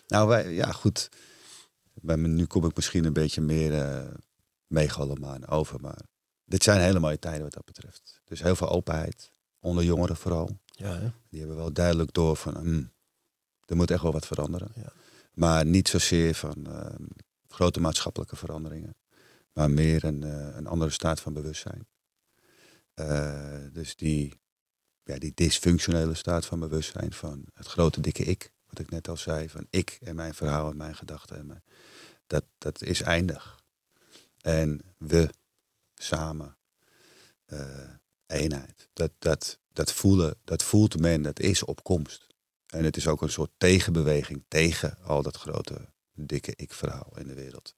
[0.06, 1.08] Nou, wij, ja goed.
[1.94, 3.98] Bij me, nu kom ik misschien een beetje meer uh,
[4.66, 5.80] megalomaan over.
[5.80, 6.00] Maar
[6.44, 8.20] dit zijn hele mooie tijden wat dat betreft.
[8.24, 9.30] Dus heel veel openheid.
[9.60, 10.58] Onder jongeren vooral.
[10.64, 11.10] Ja, hè?
[11.28, 12.92] Die hebben wel duidelijk door van, hmm,
[13.66, 14.68] er moet echt wel wat veranderen.
[14.74, 14.92] Ja.
[15.34, 16.86] Maar niet zozeer van uh,
[17.48, 18.96] grote maatschappelijke veranderingen.
[19.52, 21.86] Maar meer een, uh, een andere staat van bewustzijn.
[22.94, 24.40] Uh, dus die,
[25.04, 28.52] ja, die dysfunctionele staat van bewustzijn van het grote dikke ik.
[28.66, 31.36] Wat ik net al zei, van ik en mijn verhaal en mijn gedachten.
[31.36, 31.62] En mijn,
[32.26, 33.62] dat, dat is eindig.
[34.40, 35.30] En we
[35.94, 36.56] samen,
[38.26, 38.88] eenheid.
[38.92, 42.26] Dat, dat, dat, voelen, dat voelt men, dat is opkomst.
[42.66, 47.34] En het is ook een soort tegenbeweging tegen al dat grote, dikke ik-verhaal in de
[47.34, 47.74] wereld.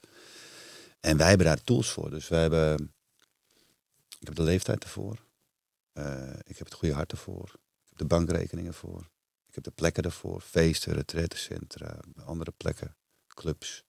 [1.01, 2.11] En wij hebben daar tools voor.
[2.11, 2.95] Dus wij hebben,
[4.19, 5.25] ik heb de leeftijd ervoor.
[5.95, 7.45] Uh, ik heb het goede hart ervoor.
[7.45, 9.11] Ik heb de bankrekeningen voor.
[9.49, 10.41] Ik heb de plekken ervoor.
[10.41, 12.97] Feesten, retretencentra, andere plekken,
[13.29, 13.85] clubs.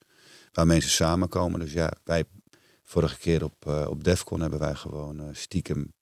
[0.51, 1.59] Waar mensen samenkomen.
[1.59, 2.23] Dus ja, wij,
[2.87, 5.93] vorige keer op, uh, op Defcon hebben wij gewoon uh, stiekem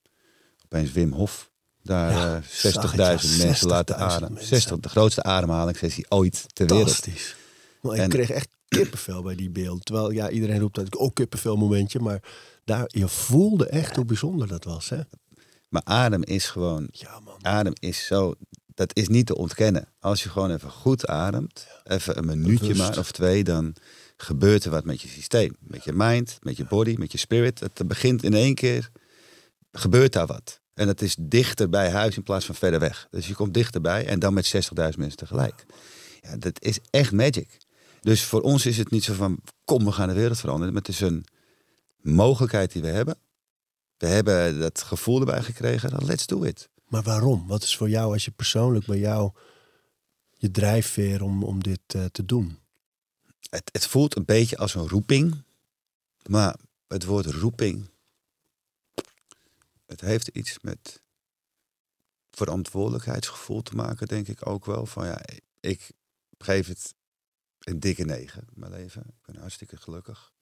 [0.66, 4.46] opeens Wim Hof daar ja, 60.000 uh, mensen laten ademen.
[4.46, 6.90] 60, de grootste ademhalingssessie ooit ter wereld.
[6.90, 7.36] Fantastisch.
[7.82, 9.86] Maar ik kreeg echt kippenvel bij die beeld.
[9.86, 12.00] Terwijl ja, iedereen roept dat ik ook kippenvel momentje.
[12.00, 12.20] Maar
[12.64, 14.90] daar, je voelde echt hoe bijzonder dat was.
[14.90, 15.00] Hè?
[15.70, 16.88] Maar adem is gewoon.
[16.92, 17.46] Ja, man.
[17.46, 18.34] Adem is zo.
[18.74, 19.88] Dat is niet te ontkennen.
[20.00, 23.76] Als je gewoon even goed ademt, even een minuutje maar of twee, dan
[24.18, 25.56] gebeurt er wat met je systeem.
[25.60, 27.60] Met je mind, met je body, met je spirit.
[27.60, 28.90] Het begint in één keer,
[29.72, 30.62] gebeurt daar wat.
[30.74, 33.08] En het is dichter bij huis in plaats van verder weg.
[33.12, 35.66] Dus je komt dichterbij en dan met 60.000 mensen tegelijk.
[36.22, 37.58] Ja, dat is echt magic.
[38.02, 40.74] Dus voor ons is het niet zo van, kom, we gaan de wereld veranderen.
[40.74, 41.26] Maar het is een
[42.02, 43.18] mogelijkheid die we hebben.
[43.98, 46.70] We hebben dat gevoel erbij gekregen, let's do it.
[46.88, 47.48] Maar waarom?
[47.48, 49.32] Wat is voor jou, als je persoonlijk bij jou
[50.32, 52.58] je drijfveer om, om dit uh, te doen?
[53.72, 55.44] Het, voelt een beetje als een roeping.
[56.30, 56.56] Maar
[56.88, 57.90] het woord roeping
[59.86, 61.04] het heeft iets met
[62.32, 64.86] verantwoordelijkheidsgevoel te maken, denk ik ook wel.
[64.86, 65.22] Van ja,
[65.60, 65.92] ik
[66.38, 66.96] geef het
[67.60, 69.02] een dikke negen, mijn leven.
[69.02, 70.34] Ik ben hartstikke gelukkig.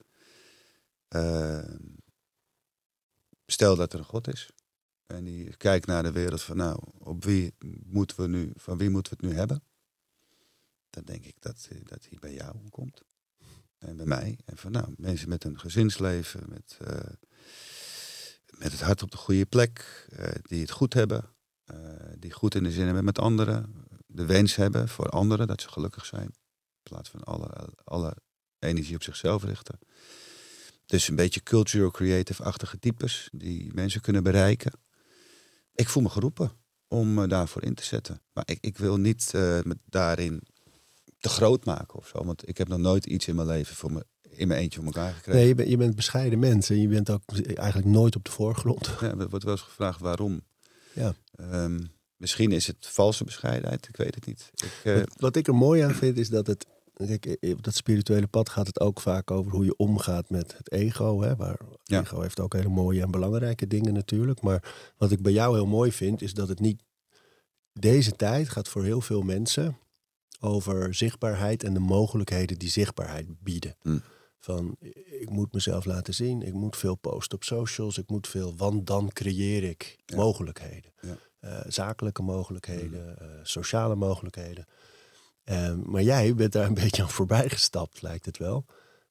[1.15, 1.75] Uh,
[3.45, 4.49] stel dat er een God is.
[5.05, 7.53] En die kijkt naar de wereld van nou, op wie
[7.85, 9.63] moeten we nu, van wie moeten we het nu hebben?
[10.93, 13.01] Dan denk ik dat, dat hij bij jou komt.
[13.77, 14.39] En bij mij.
[14.45, 16.97] En van nou, mensen met een gezinsleven, met uh,
[18.57, 21.25] met het hart op de goede plek, uh, die het goed hebben,
[22.19, 25.69] die goed in de zin hebben met anderen, de wens hebben voor anderen dat ze
[25.69, 28.15] gelukkig zijn, in plaats van alle, alle
[28.59, 29.79] energie op zichzelf richten.
[30.85, 34.71] Dus een beetje cultural creative-achtige types die mensen kunnen bereiken.
[35.73, 36.51] Ik voel me geroepen
[36.87, 38.21] om me daarvoor in te zetten.
[38.33, 40.41] Maar ik, ik wil niet uh, daarin
[41.23, 42.25] te groot maken of zo.
[42.25, 44.87] Want ik heb nog nooit iets in mijn leven voor me in mijn eentje voor
[44.87, 45.39] elkaar gekregen.
[45.39, 47.21] Nee, je bent, je bent bescheiden mens en je bent ook
[47.55, 48.95] eigenlijk nooit op de voorgrond.
[48.99, 50.41] Ja, er wordt wel eens gevraagd waarom.
[50.93, 51.13] Ja.
[51.39, 54.51] Um, misschien is het valse bescheidenheid, ik weet het niet.
[54.53, 55.03] Ik, uh...
[55.15, 58.67] wat, ik er mooi aan vind is dat het, kijk, op dat spirituele pad gaat
[58.67, 61.21] het ook vaak over hoe je omgaat met het ego.
[61.21, 62.01] Hè, waar ja.
[62.01, 64.41] ego heeft ook hele mooie en belangrijke dingen natuurlijk.
[64.41, 66.83] Maar wat ik bij jou heel mooi vind, is dat het niet...
[67.79, 69.77] Deze tijd gaat voor heel veel mensen
[70.43, 73.75] over zichtbaarheid en de mogelijkheden die zichtbaarheid bieden.
[73.81, 74.01] Mm.
[74.39, 74.75] Van
[75.19, 78.87] ik moet mezelf laten zien, ik moet veel posten op socials, ik moet veel, want
[78.87, 80.91] dan creëer ik mogelijkheden.
[81.01, 81.17] Ja.
[81.41, 83.27] Uh, zakelijke mogelijkheden, mm.
[83.27, 84.65] uh, sociale mogelijkheden.
[85.45, 88.65] Um, maar jij bent daar een beetje aan voorbij gestapt, lijkt het wel.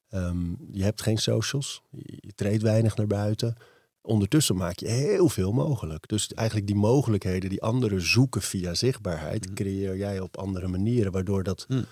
[0.09, 3.55] Um, je hebt geen socials, je, je treedt weinig naar buiten.
[4.05, 6.07] Ondertussen maak je heel veel mogelijk.
[6.07, 9.55] Dus eigenlijk die mogelijkheden die anderen zoeken via zichtbaarheid, mm.
[9.55, 11.85] creëer jij op andere manieren, waardoor dat mm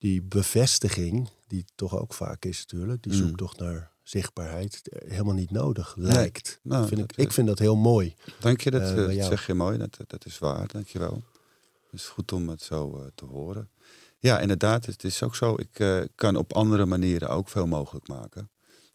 [0.00, 3.18] die bevestiging, die toch ook vaak is natuurlijk, die mm.
[3.18, 6.60] zoektocht naar zichtbaarheid, helemaal niet nodig lijkt.
[6.62, 8.14] Nou, vind ik, ik vind dat heel mooi.
[8.40, 9.78] Dank je, dat, uh, zeg je mooi.
[9.78, 11.22] Dat, dat is waar, dank je wel.
[11.90, 13.70] Het is goed om het zo uh, te horen.
[14.18, 15.54] Ja, inderdaad, het is ook zo.
[15.54, 18.50] Ik uh, kan op andere manieren ook veel mogelijk maken.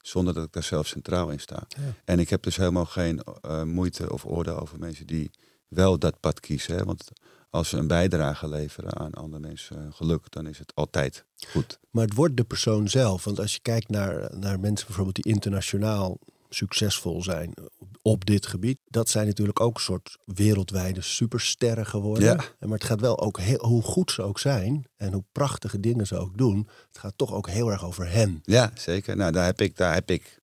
[0.08, 1.64] Zonder dat ik daar zelf centraal in sta.
[1.68, 1.94] Ja.
[2.04, 3.22] En ik heb dus helemaal geen
[3.64, 5.32] moeite of oordeel over mensen die
[5.68, 6.76] wel dat pad kiezen.
[6.76, 6.84] Hè?
[6.84, 7.12] Want
[7.50, 11.80] als ze een bijdrage leveren aan andere mensen geluk, dan is het altijd goed.
[11.90, 13.24] Maar het wordt de persoon zelf.
[13.24, 17.54] Want als je kijkt naar, naar mensen bijvoorbeeld die internationaal succesvol zijn,
[18.02, 18.80] op dit gebied.
[18.86, 22.24] Dat zijn natuurlijk ook een soort wereldwijde supersterren geworden.
[22.24, 22.36] Ja.
[22.60, 26.08] Maar het gaat wel ook heel, hoe goed ze ook zijn en hoe prachtige dingen
[26.08, 26.68] ze ook doen.
[26.88, 28.40] Het gaat toch ook heel erg over hen.
[28.44, 29.16] Ja, zeker.
[29.16, 30.42] Nou, daar heb ik, daar heb ik,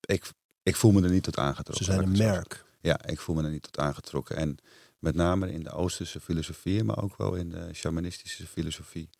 [0.00, 0.30] ik,
[0.62, 1.84] ik voel me er niet tot aangetrokken.
[1.84, 2.64] Ze zijn een merk.
[2.80, 4.36] Ja, ik voel me er niet tot aangetrokken.
[4.36, 4.58] En
[4.98, 9.10] met name in de Oosterse filosofie, maar ook wel in de shamanistische filosofie,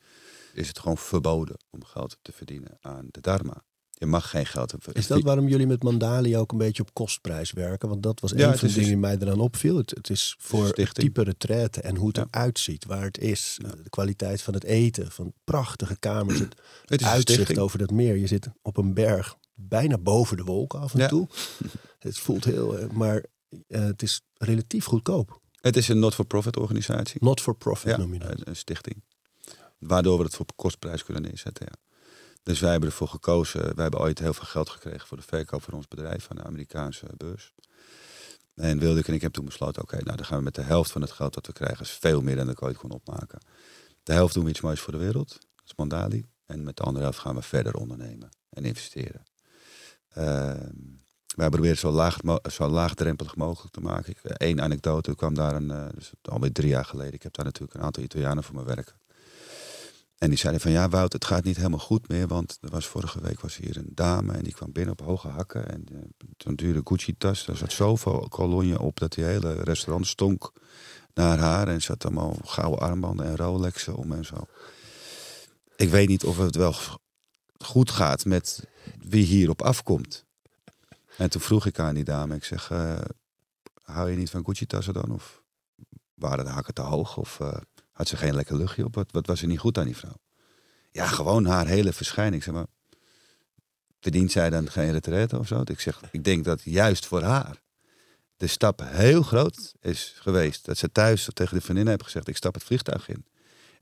[0.53, 3.65] is het gewoon verboden om geld te verdienen aan de dharma.
[3.99, 4.95] Je mag geen geld hebben.
[4.95, 7.89] Is dat waarom jullie met Mandali ook een beetje op kostprijs werken?
[7.89, 9.77] Want dat was een van de dingen die mij eraan opviel.
[9.77, 11.07] Het, het is voor stichting.
[11.07, 12.27] type retraite en hoe het Ja.
[12.31, 13.59] eruit ziet, waar het is.
[13.63, 13.69] Ja.
[13.83, 16.55] De kwaliteit van het eten, van prachtige kamers, het
[17.05, 17.59] uitzicht stichting.
[17.59, 18.17] over dat meer.
[18.17, 21.29] Je zit op een berg, bijna boven de wolken af en toe.
[21.99, 23.25] Het voelt heel, eh, maar
[23.69, 25.41] eh, het is relatief goedkoop.
[25.61, 27.25] Het is een not-for-profit organisatie.
[27.25, 28.31] Not for profit Ja, noem je dat.
[28.31, 29.03] een, een stichting.
[29.79, 31.67] Waardoor we het voor kostprijs kunnen neerzetten.
[31.71, 31.86] Ja.
[32.47, 33.61] Dus wij hebben ervoor gekozen.
[33.61, 36.43] Wij hebben ooit heel veel geld gekregen voor de verkoop van ons bedrijf aan de
[36.43, 37.53] Amerikaanse beurs.
[38.55, 40.91] En Wilde en ik hebben toen besloten, oké, nou dan gaan we met de helft
[40.91, 43.39] van het geld dat we krijgen, veel meer dan ik ooit kon opmaken.
[44.03, 46.27] De helft doen we iets moois voor de wereld, dat is Mandali.
[46.47, 49.23] En met de andere helft gaan we verder ondernemen en investeren.
[50.09, 50.75] Ehm,
[51.37, 52.09] wij proberen zo,
[52.51, 54.15] zo laagdrempelig mogelijk te maken.
[54.23, 57.15] Eén anekdote, er kwam daar een, eh, dus alweer drie jaar geleden.
[57.15, 58.95] Ik heb daar natuurlijk een aantal Italianen voor me werken.
[60.19, 62.27] En die zeiden van ja Wout, het gaat niet helemaal goed meer.
[62.27, 65.29] Want er was vorige week was hier een dame en die kwam binnen op hoge
[65.29, 65.69] hakken.
[65.69, 65.99] En uh,
[66.37, 70.53] zo'n dure Gucci tas, daar zat zoveel kolonje op dat die hele restaurant stonk
[71.15, 71.69] naar haar.
[71.69, 74.47] En er zat allemaal gouden armbanden en Rolexen om en zo.
[75.77, 76.75] Ik weet niet of het wel
[77.59, 80.25] goed gaat met wie hierop afkomt.
[81.17, 83.01] En toen vroeg ik aan die dame, ik zeg, eh,
[83.83, 85.11] hou je niet van Gucci-tassen dan?
[85.11, 85.43] Of
[86.15, 87.17] waren de hakken te hoog?
[87.17, 87.57] Of eh,
[87.97, 88.95] had ze geen lekker luchtje op?
[88.95, 90.17] Wat, wat was er niet goed aan die vrouw?
[90.93, 92.43] Ja, gewoon haar hele verschijning.
[92.43, 92.67] Zeg maar,
[94.01, 95.63] verdient zij dan geen retraite of zo?
[95.65, 97.63] Ik zeg, ik denk dat juist voor haar
[98.37, 100.65] de stap heel groot is geweest.
[100.65, 103.25] Dat ze thuis tegen de vriendin heeft gezegd, ik stap het vliegtuig in.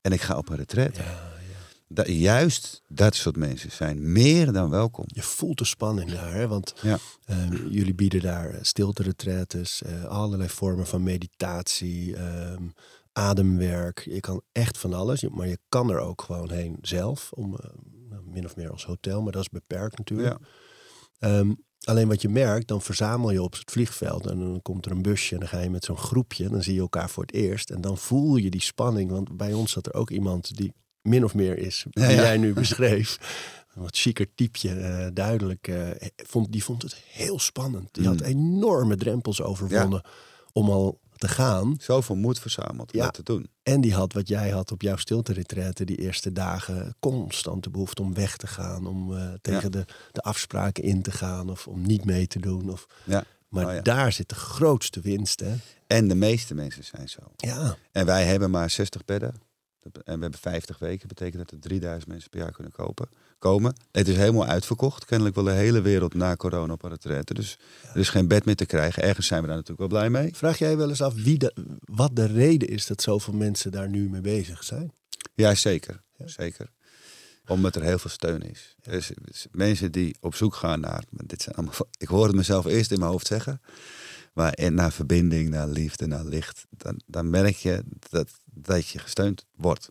[0.01, 1.03] En ik ga op een retraite.
[1.03, 1.57] Ja, ja.
[1.89, 5.05] Dat, juist dat soort mensen zijn meer dan welkom.
[5.07, 6.49] Je voelt de spanning daar, hè?
[6.49, 6.99] want Ja.
[7.25, 12.63] eh, jullie bieden daar stilte-retretes, eh, allerlei vormen van meditatie, ehm,
[13.19, 13.99] ademwerk.
[14.05, 17.71] Je kan echt van alles, maar je kan er ook gewoon heen zelf, om, eh,
[18.09, 20.37] nou, min of meer als hotel, maar dat is beperkt natuurlijk.
[20.39, 20.47] Ja.
[21.39, 21.53] Ehm,
[21.85, 25.03] alleen wat je merkt, dan verzamel je op het vliegveld en dan komt er een
[25.03, 27.71] busje en dan ga je met zo'n groepje, dan zie je elkaar voor het eerst
[27.71, 31.25] en dan voel je die spanning, want bij ons zat er ook iemand die min
[31.25, 32.23] of meer is, die Ja, ja.
[32.23, 33.19] jij nu beschreef.
[33.75, 35.69] Een wat chiquer typeje, eh, duidelijk.
[35.69, 37.89] eh, vond, die vond het heel spannend.
[37.95, 38.25] Die had Mm.
[38.27, 40.03] enorme drempels overwonnen
[40.53, 41.77] om al te gaan.
[41.81, 43.05] Zoveel moed verzameld om Ja.
[43.05, 43.49] dat te doen.
[43.63, 45.45] En die had wat jij had op jouw stilte
[45.85, 46.97] die eerste dagen.
[47.01, 48.87] Constant de behoefte om weg te gaan.
[48.87, 51.51] Om eh, tegen de, de afspraken in te gaan.
[51.51, 52.71] Of om niet mee te doen.
[52.71, 53.25] Of, Ja.
[53.49, 53.81] maar Oh ja.
[53.81, 55.41] daar zit de grootste winst.
[55.41, 55.55] Hè?
[55.87, 57.21] En de meeste mensen zijn zo.
[57.37, 59.35] Ja, En wij hebben maar 60 bedden.
[59.83, 61.09] En we hebben 50 weken.
[61.09, 63.09] Dat betekent dat er 3000 mensen per jaar kunnen kopen,
[63.39, 63.75] komen.
[63.93, 65.05] Het is helemaal uitverkocht.
[65.05, 67.35] Kennelijk wil de hele wereld na corona op retraite.
[67.35, 67.59] Dus
[67.95, 69.03] er is geen bed meer te krijgen.
[69.03, 70.35] Ergens zijn we daar natuurlijk wel blij mee.
[70.35, 71.55] vraag jij wel eens af wie de,
[71.85, 74.93] wat de reden is dat zoveel mensen daar nu mee bezig zijn?
[75.35, 76.03] Ja, zeker.
[76.17, 76.27] Ja.
[76.27, 76.73] zeker.
[77.47, 78.75] Omdat er heel veel steun is.
[78.83, 79.13] Er is
[79.51, 81.05] mensen die op zoek gaan naar...
[81.11, 83.61] Dit zijn allemaal, ik hoor het mezelf eerst in mijn hoofd zeggen.
[84.33, 86.65] Maar en naar verbinding, naar liefde, naar licht.
[86.71, 89.91] Dan, dan merk je dat, dat je gesteund wordt.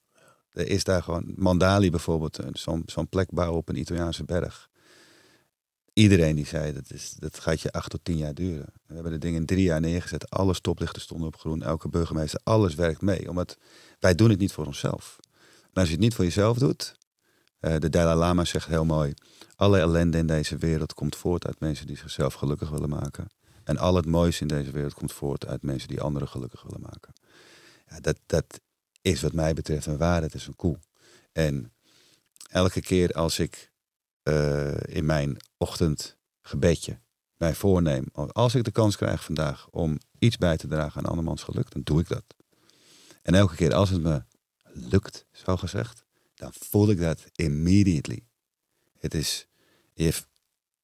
[0.54, 1.34] Er is daar gewoon...
[1.36, 2.48] Mandali bijvoorbeeld, eh,
[2.86, 4.70] zo'n plek bouwen op een Italiaanse berg.
[5.94, 8.74] Iedereen die zei, dat, is, dat gaat je acht tot tien jaar duren.
[8.86, 10.30] We hebben de dingen in drie jaar neergezet.
[10.30, 11.62] Alle stoplichten stonden op groen.
[11.62, 13.30] Elke burgemeester, alles werkt mee.
[13.30, 13.58] Omdat
[14.00, 15.18] wij doen het niet voor onszelf.
[15.62, 16.96] En als je het niet voor jezelf doet...
[17.60, 19.14] eh, de Dalai Lama zegt heel mooi...
[19.56, 23.28] Alle ellende in deze wereld komt voort uit mensen die zichzelf gelukkig willen maken.
[23.64, 26.82] En al het mooiste in deze wereld komt voort uit mensen die anderen gelukkig willen
[26.82, 27.14] maken.
[27.90, 28.60] Ja, dat, dat
[29.04, 30.80] is wat mij betreft een waarheid, het is een koe.
[31.32, 31.74] En
[32.50, 33.72] elke keer als ik
[34.24, 37.00] eh, in mijn ochtendgebedje
[37.38, 41.44] mij voorneem, als ik de kans krijg vandaag om iets bij te dragen aan andermans
[41.44, 42.24] geluk, dan doe ik dat.
[43.22, 44.24] En elke keer als het me
[44.74, 46.04] lukt, zo gezegd,
[46.36, 48.26] dan voel ik dat immediately.
[49.00, 49.48] Het is
[49.94, 50.28] heeft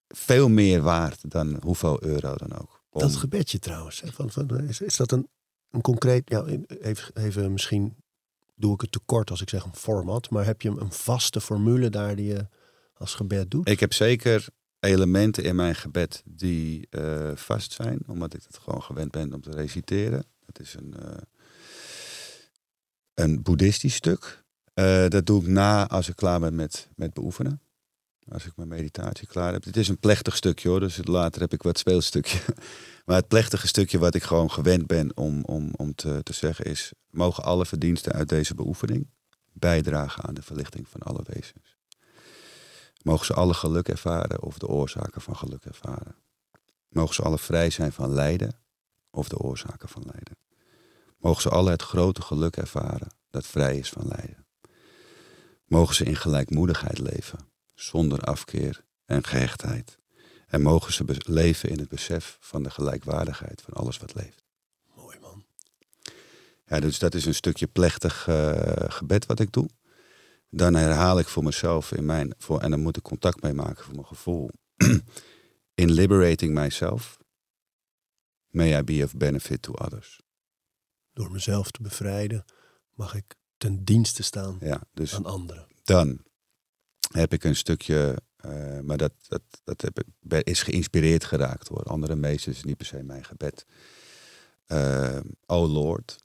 [0.08, 2.84] veel meer waard dan hoeveel euro dan ook.
[2.92, 4.02] Dat gebedje trouwens.
[4.06, 5.28] Van, van, is, is dat een,
[5.72, 6.30] een concreet...
[6.30, 7.96] Ja, even, even misschien
[8.60, 10.30] doe ik het te kort als ik zeg een format.
[10.30, 12.48] Maar heb je een vaste formule daar die je
[12.94, 13.70] als gebed doet?
[13.70, 14.48] Ik heb zeker
[14.80, 19.42] elementen in mijn gebed die eh, vast zijn, omdat ik het gewoon gewend ben om
[19.42, 20.24] te reciteren.
[20.46, 21.18] Het is een, eh,
[23.14, 24.44] een boeddhistisch stuk.
[24.74, 27.62] Eh, dat doe ik na als ik klaar ben met, met beoefenen.
[28.32, 29.64] Als ik mijn meditatie klaar heb.
[29.64, 32.40] Het is een plechtig stukje hoor, dus later heb ik wat speelstukje.
[33.06, 36.66] Maar het plechtige stukje wat ik gewoon gewend ben om, om, om te, te zeggen
[36.66, 36.92] is...
[37.10, 39.08] mogen alle verdiensten uit deze beoefening
[39.54, 41.78] bijdragen aan de verlichting van alle wezens.
[43.04, 46.16] Mogen ze alle geluk ervaren of de oorzaken van geluk ervaren.
[46.90, 48.60] Mogen ze alle vrij zijn van lijden
[49.10, 50.38] of de oorzaken van lijden.
[51.18, 54.46] Mogen ze alle het grote geluk ervaren dat vrij is van lijden.
[55.66, 57.40] Mogen ze in gelijkmoedigheid leven,
[57.80, 59.98] zonder afkeer en gehechtheid.
[60.48, 64.44] En mogen ze leven in het besef van de gelijkwaardigheid van alles wat leeft.
[64.96, 65.44] Mooi man.
[66.66, 68.54] Ja, dus dat is een stukje plechtig uh,
[68.88, 69.70] gebed wat ik doe.
[70.50, 73.84] Dan herhaal ik voor mezelf in mijn, voor, en dan moet ik contact mee maken
[73.84, 74.50] voor mijn gevoel.
[75.84, 77.18] in liberating myself,
[78.48, 80.22] may I be of benefit to others.
[81.14, 82.46] Door mezelf te bevrijden,
[82.94, 85.68] mag ik ten dienste staan ja, dus aan anderen.
[85.84, 86.24] Dan
[87.10, 91.84] heb ik een stukje, uh, maar dat, dat, dat heb ik, is geïnspireerd geraakt door
[91.84, 93.66] andere meesters, niet per se mijn gebed.
[95.46, 96.18] Oh Lord,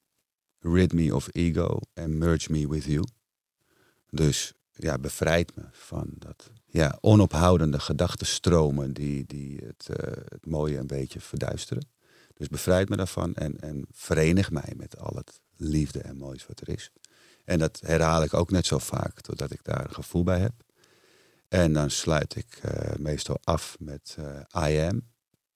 [0.60, 3.04] rid me of ego and merge me with you.
[4.10, 9.96] Dus ja, bevrijd me van dat ja, onophoudende gedachtenstromen die, die het, uh,
[10.28, 11.86] het mooie een beetje verduisteren.
[12.34, 16.60] Dus bevrijd me daarvan en, en verenig mij met al het liefde en moois wat
[16.60, 16.90] er is.
[17.44, 20.63] En dat herhaal ik ook net zo vaak, totdat ik daar een gevoel bij heb.
[21.54, 25.02] En dan sluit ik uh, meestal af met uh, I am.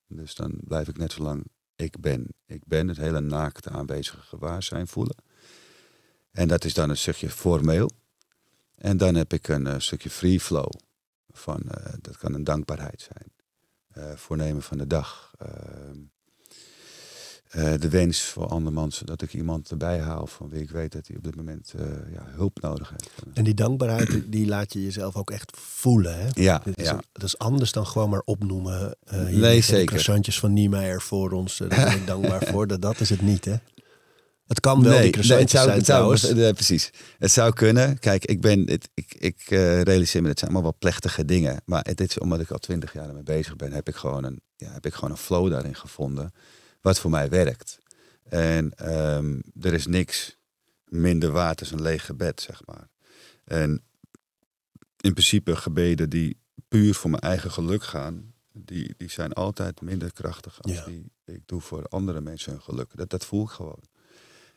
[0.07, 1.46] Dus dan blijf ik net zo lang
[1.76, 2.26] ik ben.
[2.46, 5.16] Ik ben het hele naakte aanwezige gewaarzijn voelen.
[6.30, 7.90] En dat is dan een stukje formeel.
[8.74, 10.70] En dan heb ik een uh, stukje free flow.
[11.28, 11.62] Van,
[12.01, 14.16] dat kan een dankbaarheid zijn.
[14.16, 15.34] voornemen van de dag.
[17.57, 21.07] Uh, de wens voor andermans dat ik iemand erbij haal van wie ik weet dat
[21.07, 23.36] hij op dit moment uh, ja, hulp nodig heeft.
[23.36, 26.18] En die dankbaarheid, die laat je jezelf ook echt voelen.
[26.18, 26.26] Hè?
[26.32, 27.01] Ja, dat, is, ja.
[27.12, 28.96] dat is anders dan gewoon maar opnoemen.
[29.12, 30.22] Uh, hier nee, zeker.
[30.22, 32.66] van Niemeyer voor ons, daar ben ik dankbaar voor.
[32.66, 33.55] Dat, dat is het niet, hè?
[34.46, 36.90] Het kan wel, nee, die nee, het zou, zijn het zou, precies.
[37.18, 37.99] Het zou kunnen.
[37.99, 39.44] Kijk, ik ben, het, ik, ik
[39.84, 41.62] realiseer me, het zijn allemaal wel plechtige dingen.
[41.64, 44.40] Maar het is omdat ik al twintig jaar ermee bezig ben, heb ik gewoon een,
[44.57, 46.32] ja, heb ik gewoon een flow daarin gevonden
[46.81, 47.79] wat voor mij werkt.
[48.29, 50.37] En um, er is niks
[50.85, 52.89] minder waard als een leeg gebed, zeg maar.
[53.45, 53.83] En
[55.01, 60.12] in principe gebeden die puur voor mijn eigen geluk gaan, die, die zijn altijd minder
[60.12, 60.85] krachtig als Ja.
[60.85, 62.91] die ik doe voor andere mensen hun geluk.
[62.95, 63.83] Dat, dat voel ik gewoon.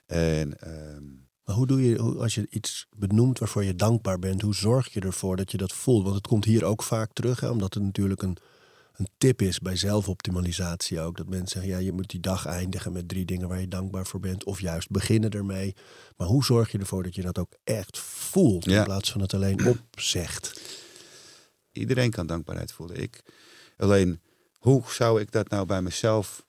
[0.05, 1.03] En ehm,
[1.43, 4.99] Maar hoe doe je, als je iets benoemt waarvoor je dankbaar bent, hoe zorg je
[4.99, 6.03] ervoor dat je dat voelt?
[6.03, 8.37] Want het komt hier ook vaak terug, hè, omdat het natuurlijk een,
[8.91, 11.17] een tip is bij zelfoptimalisatie ook.
[11.17, 14.05] Dat mensen zeggen, ja, je moet die dag eindigen met drie dingen waar je dankbaar
[14.05, 14.43] voor bent.
[14.43, 15.75] Of juist beginnen ermee.
[16.17, 18.83] Maar hoe zorg je ervoor dat je dat ook echt voelt, in Ja.
[18.83, 20.61] plaats van het alleen opzegt?
[21.71, 23.01] iedereen kan dankbaarheid voelen.
[23.01, 23.21] Ik,
[23.77, 24.21] alleen,
[24.57, 26.45] hoe zou ik dat nou bij mezelf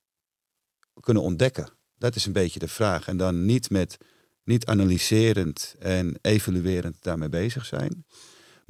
[1.01, 1.68] kunnen ontdekken?
[1.99, 3.09] Dat is een beetje de vraag.
[3.09, 3.97] En dan niet met
[4.45, 8.07] niet analyserend en evaluerend daarmee bezig zijn,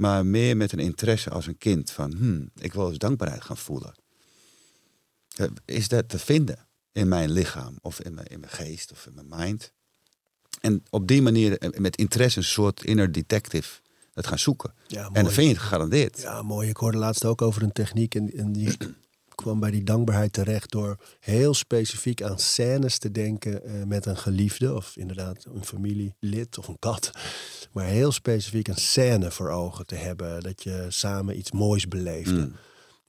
[0.02, 3.56] maar meer met een interesse als een kind van, hmm, ik wil eens dankbaarheid gaan
[3.56, 3.94] voelen.
[5.36, 9.06] Eh, Is dat te vinden in mijn lichaam of in mijn, in mijn geest of
[9.06, 9.72] in mijn mind?
[10.60, 13.80] En op die manier eh, met interesse een soort inner detective
[14.12, 14.74] dat gaan zoeken.
[14.86, 16.20] Ja, En dan vind je het gegarandeerd.
[16.20, 16.68] Ja, mooi.
[16.68, 18.76] Ik hoorde laatst ook over een techniek en, en die
[19.34, 24.16] kwam bij die dankbaarheid terecht door heel specifiek aan scènes te denken eh, met een
[24.16, 27.10] geliefde of inderdaad een familielid of een kat.
[27.72, 32.32] Maar heel specifiek een scène voor ogen te hebben dat je samen iets moois beleefde.
[32.32, 32.54] Mm.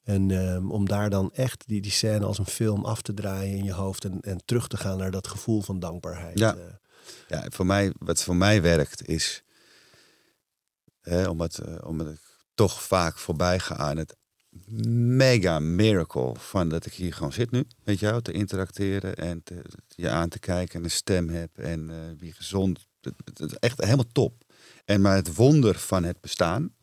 [0.03, 3.57] En ehm, om daar dan echt die, die scène als een film af te draaien
[3.57, 6.39] in je hoofd en, en terug te gaan naar dat gevoel van dankbaarheid.
[6.39, 6.55] Ja.
[6.55, 6.61] Eh,
[7.27, 9.43] Ja, voor mij, wat voor mij werkt is,
[11.01, 12.21] hè, omdat, eh, omdat ik
[12.53, 14.15] toch vaak voorbij ga aan het
[15.15, 19.43] mega miracle van dat ik hier gewoon zit nu met jou te interacteren en
[19.87, 22.87] je aan te kijken en een stem heb en eh, wie gezond.
[23.59, 24.43] Echt helemaal top.
[24.85, 26.73] En maar het wonder van het bestaan,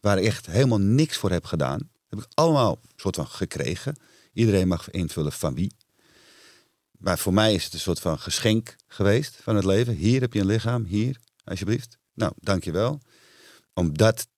[0.00, 3.96] waar ik echt helemaal niks voor heb gedaan, heb ik allemaal soort van gekregen.
[4.32, 5.72] Iedereen mag invullen van wie.
[6.98, 9.94] Maar voor mij is het een soort van geschenk geweest van het leven.
[9.94, 11.98] Hier heb je een lichaam, hier, alsjeblieft.
[12.14, 13.00] Nou, dankjewel.
[13.74, 14.28] Om dat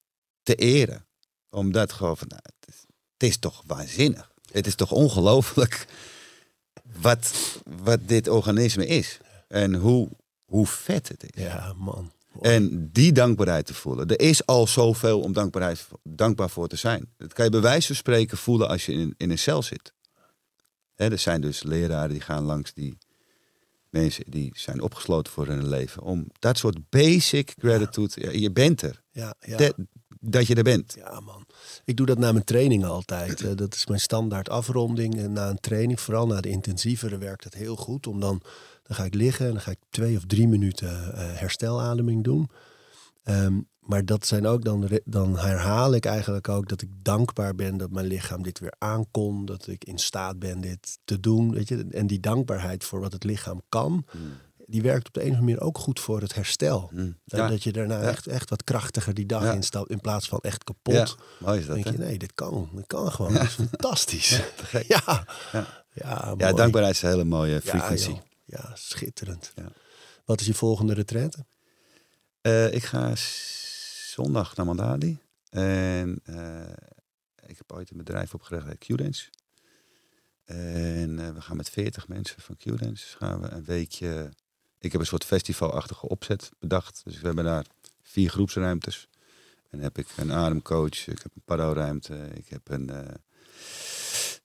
[0.42, 1.06] te eren.
[1.50, 4.30] Om dat gewoon van, nou, het, is, het is toch waanzinnig.
[4.52, 5.86] Het is toch ongelooflijk
[7.00, 7.32] wat,
[7.82, 9.18] wat dit organisme is.
[9.48, 10.08] En hoe,
[10.44, 11.42] hoe vet het is.
[11.42, 12.12] ja, man.
[12.40, 14.08] En die dankbaarheid te voelen.
[14.08, 17.08] Er is al zoveel om dankbaarheid, dankbaar voor te zijn.
[17.16, 19.92] Dat kan je bij wijze van spreken voelen als je in, in een cel zit.
[20.94, 22.98] Hè, er zijn dus leraren die gaan langs die
[23.88, 26.02] mensen die zijn opgesloten voor hun leven.
[26.02, 28.20] Om dat soort basic gratitude.
[28.20, 29.02] ja, je bent er.
[29.10, 29.56] Ja, ja.
[29.56, 29.74] Dat,
[30.20, 30.94] dat je er bent.
[30.96, 31.39] Ja, man.
[31.84, 33.40] Ik doe dat na mijn training altijd.
[33.40, 35.18] Eh, dat is mijn standaard afronding.
[35.18, 38.06] En na een training, vooral na de intensievere, werkt het heel goed.
[38.06, 38.42] Om dan,
[38.82, 42.50] dan ga ik liggen en dan ga ik twee of drie minuten uh, herstelademing doen.
[43.24, 47.76] Um, maar dat zijn ook dan, dan herhaal ik eigenlijk ook dat ik dankbaar ben
[47.76, 49.44] dat mijn lichaam dit weer aankon.
[49.44, 51.54] Dat ik in staat ben dit te doen.
[51.54, 51.86] Weet je?
[51.90, 54.32] En die dankbaarheid voor wat het lichaam kan, hmm.
[54.70, 56.90] Die werkt op de een of andere manier ook goed voor het herstel.
[56.92, 57.18] Hmm.
[57.24, 60.94] Dat je daarna echt, echt wat krachtiger die dag instapt in plaats van echt kapot.
[60.94, 61.06] Ja.
[61.38, 62.70] Mooi is dat, denk je, nee, dit kan.
[62.74, 63.32] Dit kan gewoon.
[63.32, 64.40] Dat is fantastisch.
[64.86, 65.84] Ja, ja.
[65.92, 68.20] Ja, dankbaarheid is een hele mooie frequentie.
[68.44, 69.52] Ja, schitterend.
[70.24, 71.44] Wat is je volgende retraite?
[72.42, 73.12] Uh, ik ga
[74.10, 75.18] zondag naar Mandali.
[75.50, 76.60] En uh,
[77.46, 79.28] ik heb ooit een bedrijf opgericht, Q-Dance.
[80.44, 84.30] En uh, we gaan met 40 mensen van Q-Dance gaan we een weekje...
[84.80, 87.00] Ik heb een soort festivalachtige opzet bedacht.
[87.04, 87.64] Dus we hebben daar
[88.02, 89.08] vier groepsruimtes.
[89.70, 92.90] En dan heb ik een ademcoach, ik heb een paro-ruimte, ik heb een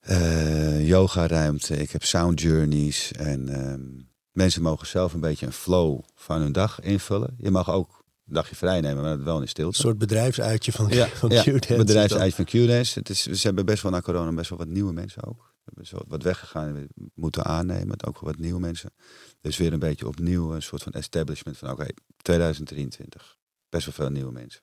[0.09, 3.11] uh, yoga-ruimte, ik heb sound journeys.
[3.11, 7.35] En um, mensen mogen zelf een beetje een flow van hun dag invullen.
[7.37, 9.77] Je mag ook dagje vrij nemen, maar wel in stilte.
[9.77, 11.75] Een soort bedrijfsuitje van, ja, van ja, Q-Dance.
[11.75, 12.99] bedrijfsuitje van Q-Dance.
[12.99, 15.53] Het is, ze hebben best wel na corona best wel wat nieuwe mensen ook.
[15.65, 18.03] Hebben zo wat weggegaan en moeten aannemen.
[18.03, 18.93] Ook wat nieuwe mensen.
[19.41, 21.87] Dus weer een beetje opnieuw een soort van establishment van oké,
[22.17, 23.37] 2023.
[23.69, 24.61] Best wel veel nieuwe mensen.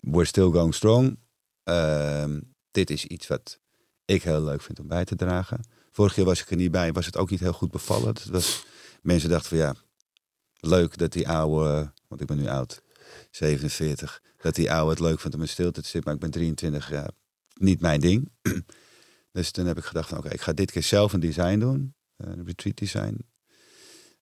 [0.00, 1.18] We're still going strong.
[1.62, 2.40] Ehm,
[2.70, 3.60] dit is iets wat
[4.04, 5.60] ik heel leuk vind om bij te dragen.
[5.90, 8.08] Vorig jaar was ik er niet bij, was het ook niet heel goed bevallen.
[8.08, 8.64] Het was,
[9.02, 9.74] mensen dachten van ja,
[10.60, 12.82] leuk dat die oude, want ik ben nu oud,
[13.30, 16.30] 47, dat die oude het leuk vindt om in stilte te zitten, maar ik ben
[16.30, 17.10] 23, ja,
[17.54, 18.30] niet mijn ding.
[19.32, 21.94] Dus toen heb ik gedacht van oké, ik ga dit keer zelf een design doen,
[22.16, 23.26] een retreat design.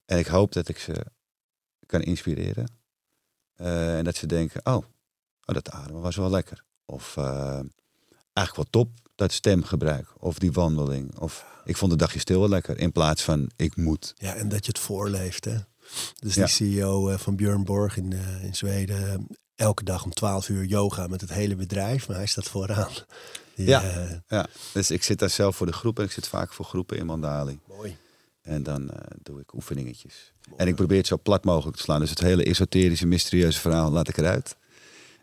[0.05, 1.07] En ik hoop dat ik ze
[1.87, 2.79] kan inspireren.
[3.57, 4.77] Uh, en dat ze denken, oh,
[5.45, 6.65] oh, dat ademen was wel lekker.
[6.85, 7.61] Of uh,
[8.33, 10.07] eigenlijk wel top, dat stemgebruik.
[10.19, 11.19] Of die wandeling.
[11.19, 12.79] Of ik vond het dagje stil wel lekker.
[12.79, 14.15] In plaats van ik moet.
[14.17, 15.57] Ja, en dat je het voorleeft, hè?
[16.19, 19.19] Dus die CEO eh, van Björn Borg in, in Zweden, eh,
[19.55, 22.93] elke dag om 12 uur yoga met het hele bedrijf, maar hij staat vooraan.
[23.55, 23.83] Ja,
[24.29, 26.97] ja, dus ik zit daar zelf voor de groep en ik zit vaak voor groepen
[26.97, 27.59] in Mandali.
[27.69, 27.97] Mooi.
[28.43, 28.91] En dan
[29.23, 30.33] doe ik oefeningetjes.
[30.57, 32.01] En ik probeer het zo plat mogelijk te slaan.
[32.01, 34.57] Dus het hele esoterische, mysterieuze verhaal laat ik eruit.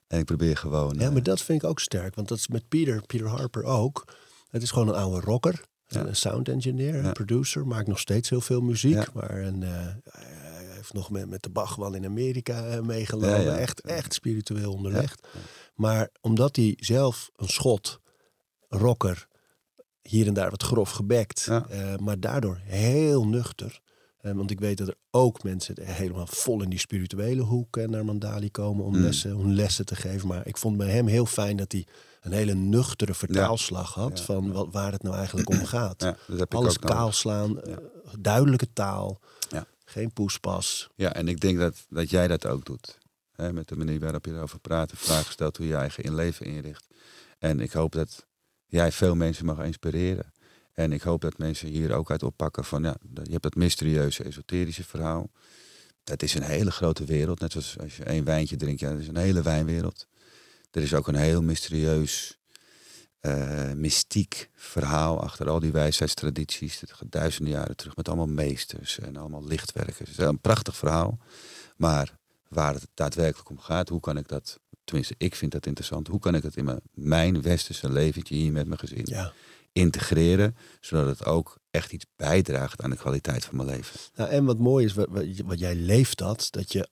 [0.08, 0.96] En ik probeer gewoon...
[1.00, 2.16] Ja, maar dat vind ik ook sterk.
[2.16, 4.06] Want dat is met Peter, Peter Harper ook.
[4.50, 5.64] Het is gewoon een oude rocker.
[5.88, 7.68] Een sound engineer, een producer.
[7.68, 9.14] Maakt nog steeds heel veel muziek.
[9.14, 9.64] Maar een,
[10.92, 13.58] nog met, met de Bachman in Amerika uh, meegelopen.
[13.58, 15.28] Echt, echt spiritueel onderlegd.
[15.76, 18.00] Maar omdat hij zelf een schot,
[18.68, 19.28] rocker,
[20.02, 23.80] hier en daar wat grof gebekt, uh, maar daardoor heel nuchter.
[24.22, 28.06] Uh, want ik weet dat er ook mensen helemaal vol in die spirituele hoek naar
[28.06, 29.02] Mandali komen om, mm.
[29.02, 30.28] lessen, om lessen te geven.
[30.28, 31.88] Maar ik vond bij hem heel fijn dat hij
[32.22, 36.14] een hele nuchtere vertaalslag had van wat, waar het nou eigenlijk om gaat.
[36.50, 37.60] Alles kaalslaan,
[38.20, 39.20] duidelijke taal.
[39.90, 40.90] Geen poespas.
[40.96, 42.98] Ja, en ik denk dat, dat jij dat ook doet.
[43.32, 46.16] Hè, met de manier waarop je erover praat en vragen stelt hoe je eigen in
[46.16, 46.88] leven inricht.
[47.40, 48.26] En ik hoop dat
[48.68, 50.34] jij veel mensen mag inspireren.
[50.74, 54.24] En ik hoop dat mensen hier ook uit oppakken van, ja, je hebt dat mysterieuze,
[54.24, 55.30] esoterische verhaal.
[56.04, 57.40] Dat is een hele grote wereld.
[57.40, 60.08] Net zoals als je één wijntje drinkt, ja, dat is een hele wijnwereld.
[60.72, 62.38] Er is ook een heel mysterieus
[63.22, 66.80] uh, mystiek verhaal achter al die wijsheidstradities.
[66.80, 70.10] Dat gaat duizenden jaren terug met allemaal meesters en allemaal lichtwerkers.
[70.10, 71.20] Het is een prachtig verhaal.
[71.76, 76.08] Maar waar het daadwerkelijk om gaat, hoe kan ik dat, tenminste ik vind dat interessant,
[76.08, 79.34] hoe kan ik dat in mijn, mijn westerse leventje hier met mijn gezin ja.
[79.72, 84.00] integreren, zodat het ook echt iets bijdraagt aan de kwaliteit van mijn leven.
[84.16, 85.08] Nou, en wat mooi is, wat,
[85.46, 86.88] wat jij leeft dat, dat je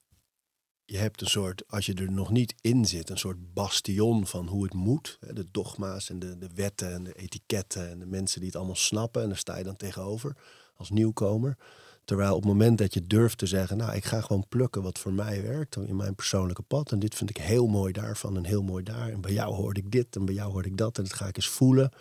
[0.85, 4.47] je hebt een soort, als je er nog niet in zit, een soort bastion van
[4.47, 5.17] hoe het moet.
[5.33, 8.75] De dogma's en de, de wetten en de etiketten en de mensen die het allemaal
[8.75, 9.21] snappen.
[9.21, 10.35] En daar sta je dan tegenover
[10.75, 11.57] als nieuwkomer.
[12.05, 14.99] Terwijl op het moment dat je durft te zeggen, nou, ik ga gewoon plukken wat
[14.99, 16.91] voor mij werkt in mijn persoonlijke pad.
[16.91, 19.09] En dit vind ik heel mooi daarvan en heel mooi daar.
[19.09, 20.97] En bij jou hoorde ik dit en bij jou hoorde ik dat.
[20.97, 21.91] En dat ga ik eens voelen.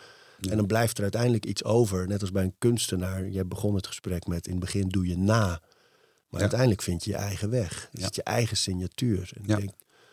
[0.51, 2.07] En dan blijft er uiteindelijk iets over.
[2.07, 3.29] Net als bij een kunstenaar.
[3.29, 5.61] Je begon het gesprek met, in het begin doe je na.
[6.29, 7.89] Maar uiteindelijk vind je je eigen weg.
[7.93, 9.31] Is het je eigen signatuur.
[9.35, 9.71] En denk,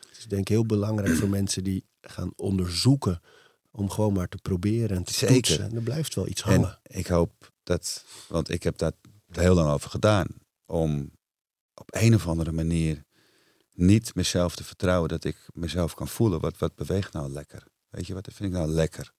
[0.10, 3.22] het is denk ik heel belangrijk voor mensen die gaan onderzoeken.
[3.72, 5.36] Om gewoon maar te proberen en te Zeker.
[5.36, 5.64] toetsen.
[5.64, 6.80] En er blijft wel iets hangen.
[6.84, 8.78] En ik hoop dat, want ik heb
[9.34, 10.28] daar heel lang over gedaan.
[10.66, 11.12] Om
[11.74, 13.04] op een of andere manier
[13.74, 16.40] niet mezelf te vertrouwen dat ik mezelf kan voelen.
[16.40, 17.68] Wat, wat beweegt nou lekker?
[17.90, 19.14] Weet je, wat vind ik nou lekker?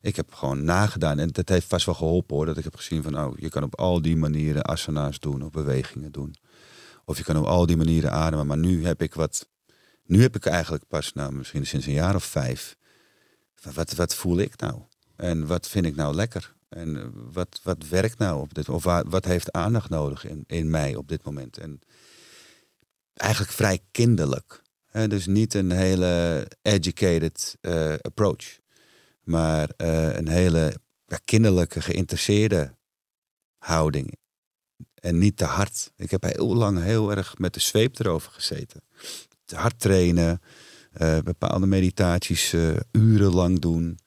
[0.00, 1.18] ik heb gewoon nagedaan.
[1.18, 2.46] En dat heeft vast wel geholpen hoor.
[2.46, 5.50] Dat ik heb gezien van, oh, je kan op al die manieren asana's doen of
[5.50, 6.34] bewegingen doen.
[7.04, 8.46] Of je kan op al die manieren ademen.
[8.46, 9.48] Maar nu heb ik wat
[10.04, 12.76] Nu heb ik eigenlijk pas, nou misschien sinds een jaar of vijf,
[13.74, 14.82] wat, wat voel ik nou?
[15.16, 16.54] En wat vind ik nou lekker?
[16.68, 20.70] En eh, wat, wat werkt nou op dit Of wat heeft aandacht nodig in, in
[20.70, 21.58] mij op dit moment?
[21.58, 21.80] En
[23.12, 24.62] eigenlijk vrij kinderlijk.
[24.86, 25.08] Hè?
[25.08, 28.58] Dus niet een hele educated uh, approach.
[29.22, 30.74] Maar uh, een hele
[31.24, 32.76] kinderlijke, geïnteresseerde
[33.58, 34.18] houding.
[34.94, 35.92] En niet te hard.
[35.96, 38.82] Ik heb heel lang heel erg met de zweep erover gezeten.
[39.44, 40.40] Te hard trainen,
[41.24, 42.54] bepaalde meditaties
[42.92, 43.98] urenlang doen.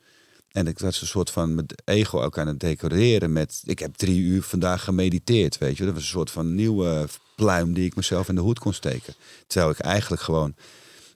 [0.51, 3.61] En ik was een soort van met ego ook aan het decoreren met...
[3.65, 5.85] Ik heb drie uur vandaag gemediteerd, weet je.
[5.85, 9.13] Dat was een soort van nieuwe pluim die ik mezelf in de hoed kon steken.
[9.47, 10.55] Terwijl ik eigenlijk gewoon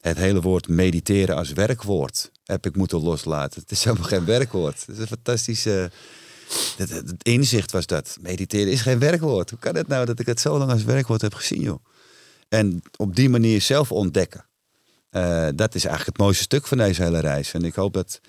[0.02, 3.62] het hele woord mediteren als werkwoord heb ik moeten loslaten.
[3.62, 4.80] Het is helemaal geen werkwoord.
[4.80, 5.92] Het is een fantastische...
[6.78, 8.18] Het, inzicht was dat.
[8.22, 9.50] Mediteren is geen werkwoord.
[9.50, 11.86] Hoe kan het nou dat ik het zo lang als werkwoord heb gezien, joh?
[12.50, 14.46] En op die manier zelf ontdekken.
[15.12, 17.54] Uh, dat is eigenlijk het mooiste stuk van deze hele reis.
[17.54, 18.20] En ik hoop dat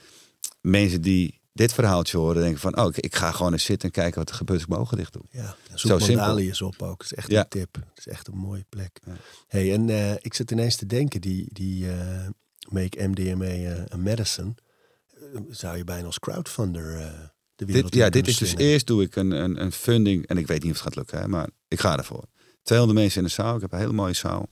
[0.67, 2.79] mensen die dit verhaaltje horen denken van...
[2.79, 4.97] oh, ik ga gewoon eens zitten en kijken wat er gebeurt als ik mijn ogen
[4.97, 5.23] dicht doe.
[5.31, 7.03] Ja, zoek Mandali is op ook.
[7.03, 7.41] Het is echt ja.
[7.41, 7.75] een tip.
[7.75, 9.01] Het is echt een mooie plek.
[9.07, 9.13] Ja.
[9.47, 12.27] Hey, en uh, ik zit ineens te denken, die, die uh,
[12.69, 14.55] Make MDMA a Medicine...
[15.49, 16.85] zou je bijna als crowdfunder
[17.57, 20.27] de wereld dit, Ja, dit is dus eerst doe ik een, een, een, funding...
[20.27, 22.25] en ik weet niet of het gaat lukken, hè, maar ik ga ervoor.
[22.63, 23.55] 200 mensen in de zaal.
[23.55, 24.49] Ik heb een hele mooie zaal.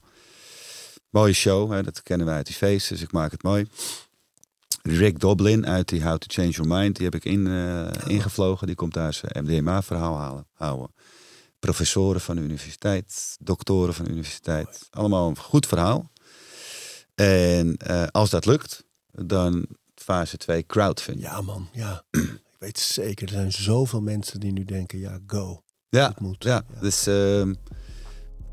[1.10, 3.66] Mooie show, hè, dat kennen wij uit die feesten, dus ik maak het mooi.
[4.88, 8.66] Rick Doblin uit die How to Change Your Mind, die heb ik in, uh, ingevlogen.
[8.66, 10.94] Die komt daar zijn MDMA-verhaal halen, houden.
[11.58, 14.88] Professoren van de universiteit, doktoren van de universiteit.
[14.90, 16.10] Allemaal een goed verhaal.
[17.14, 21.26] En uh, als dat lukt, dan fase 2 crowdfunding.
[21.26, 22.02] Ja man, ja.
[22.10, 25.62] ik weet zeker, er zijn zoveel mensen die nu denken, ja, go.
[25.88, 26.44] Ja, moet.
[26.44, 26.64] ja.
[26.74, 26.80] ja.
[26.80, 27.46] dus uh,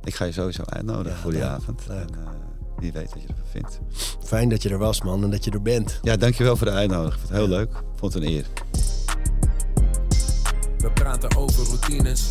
[0.03, 1.87] ik ga je sowieso uitnodigen ja, voor die avond.
[1.87, 2.07] En,
[2.81, 3.79] wie weet wat je ervan vindt.
[4.23, 5.99] Fijn dat je er was, man, en dat je er bent.
[6.01, 7.19] Ja, dankjewel voor de uitnodiging.
[7.19, 7.83] Vond het heel leuk.
[7.95, 8.45] Vond het een eer.
[10.77, 12.29] We praten over routines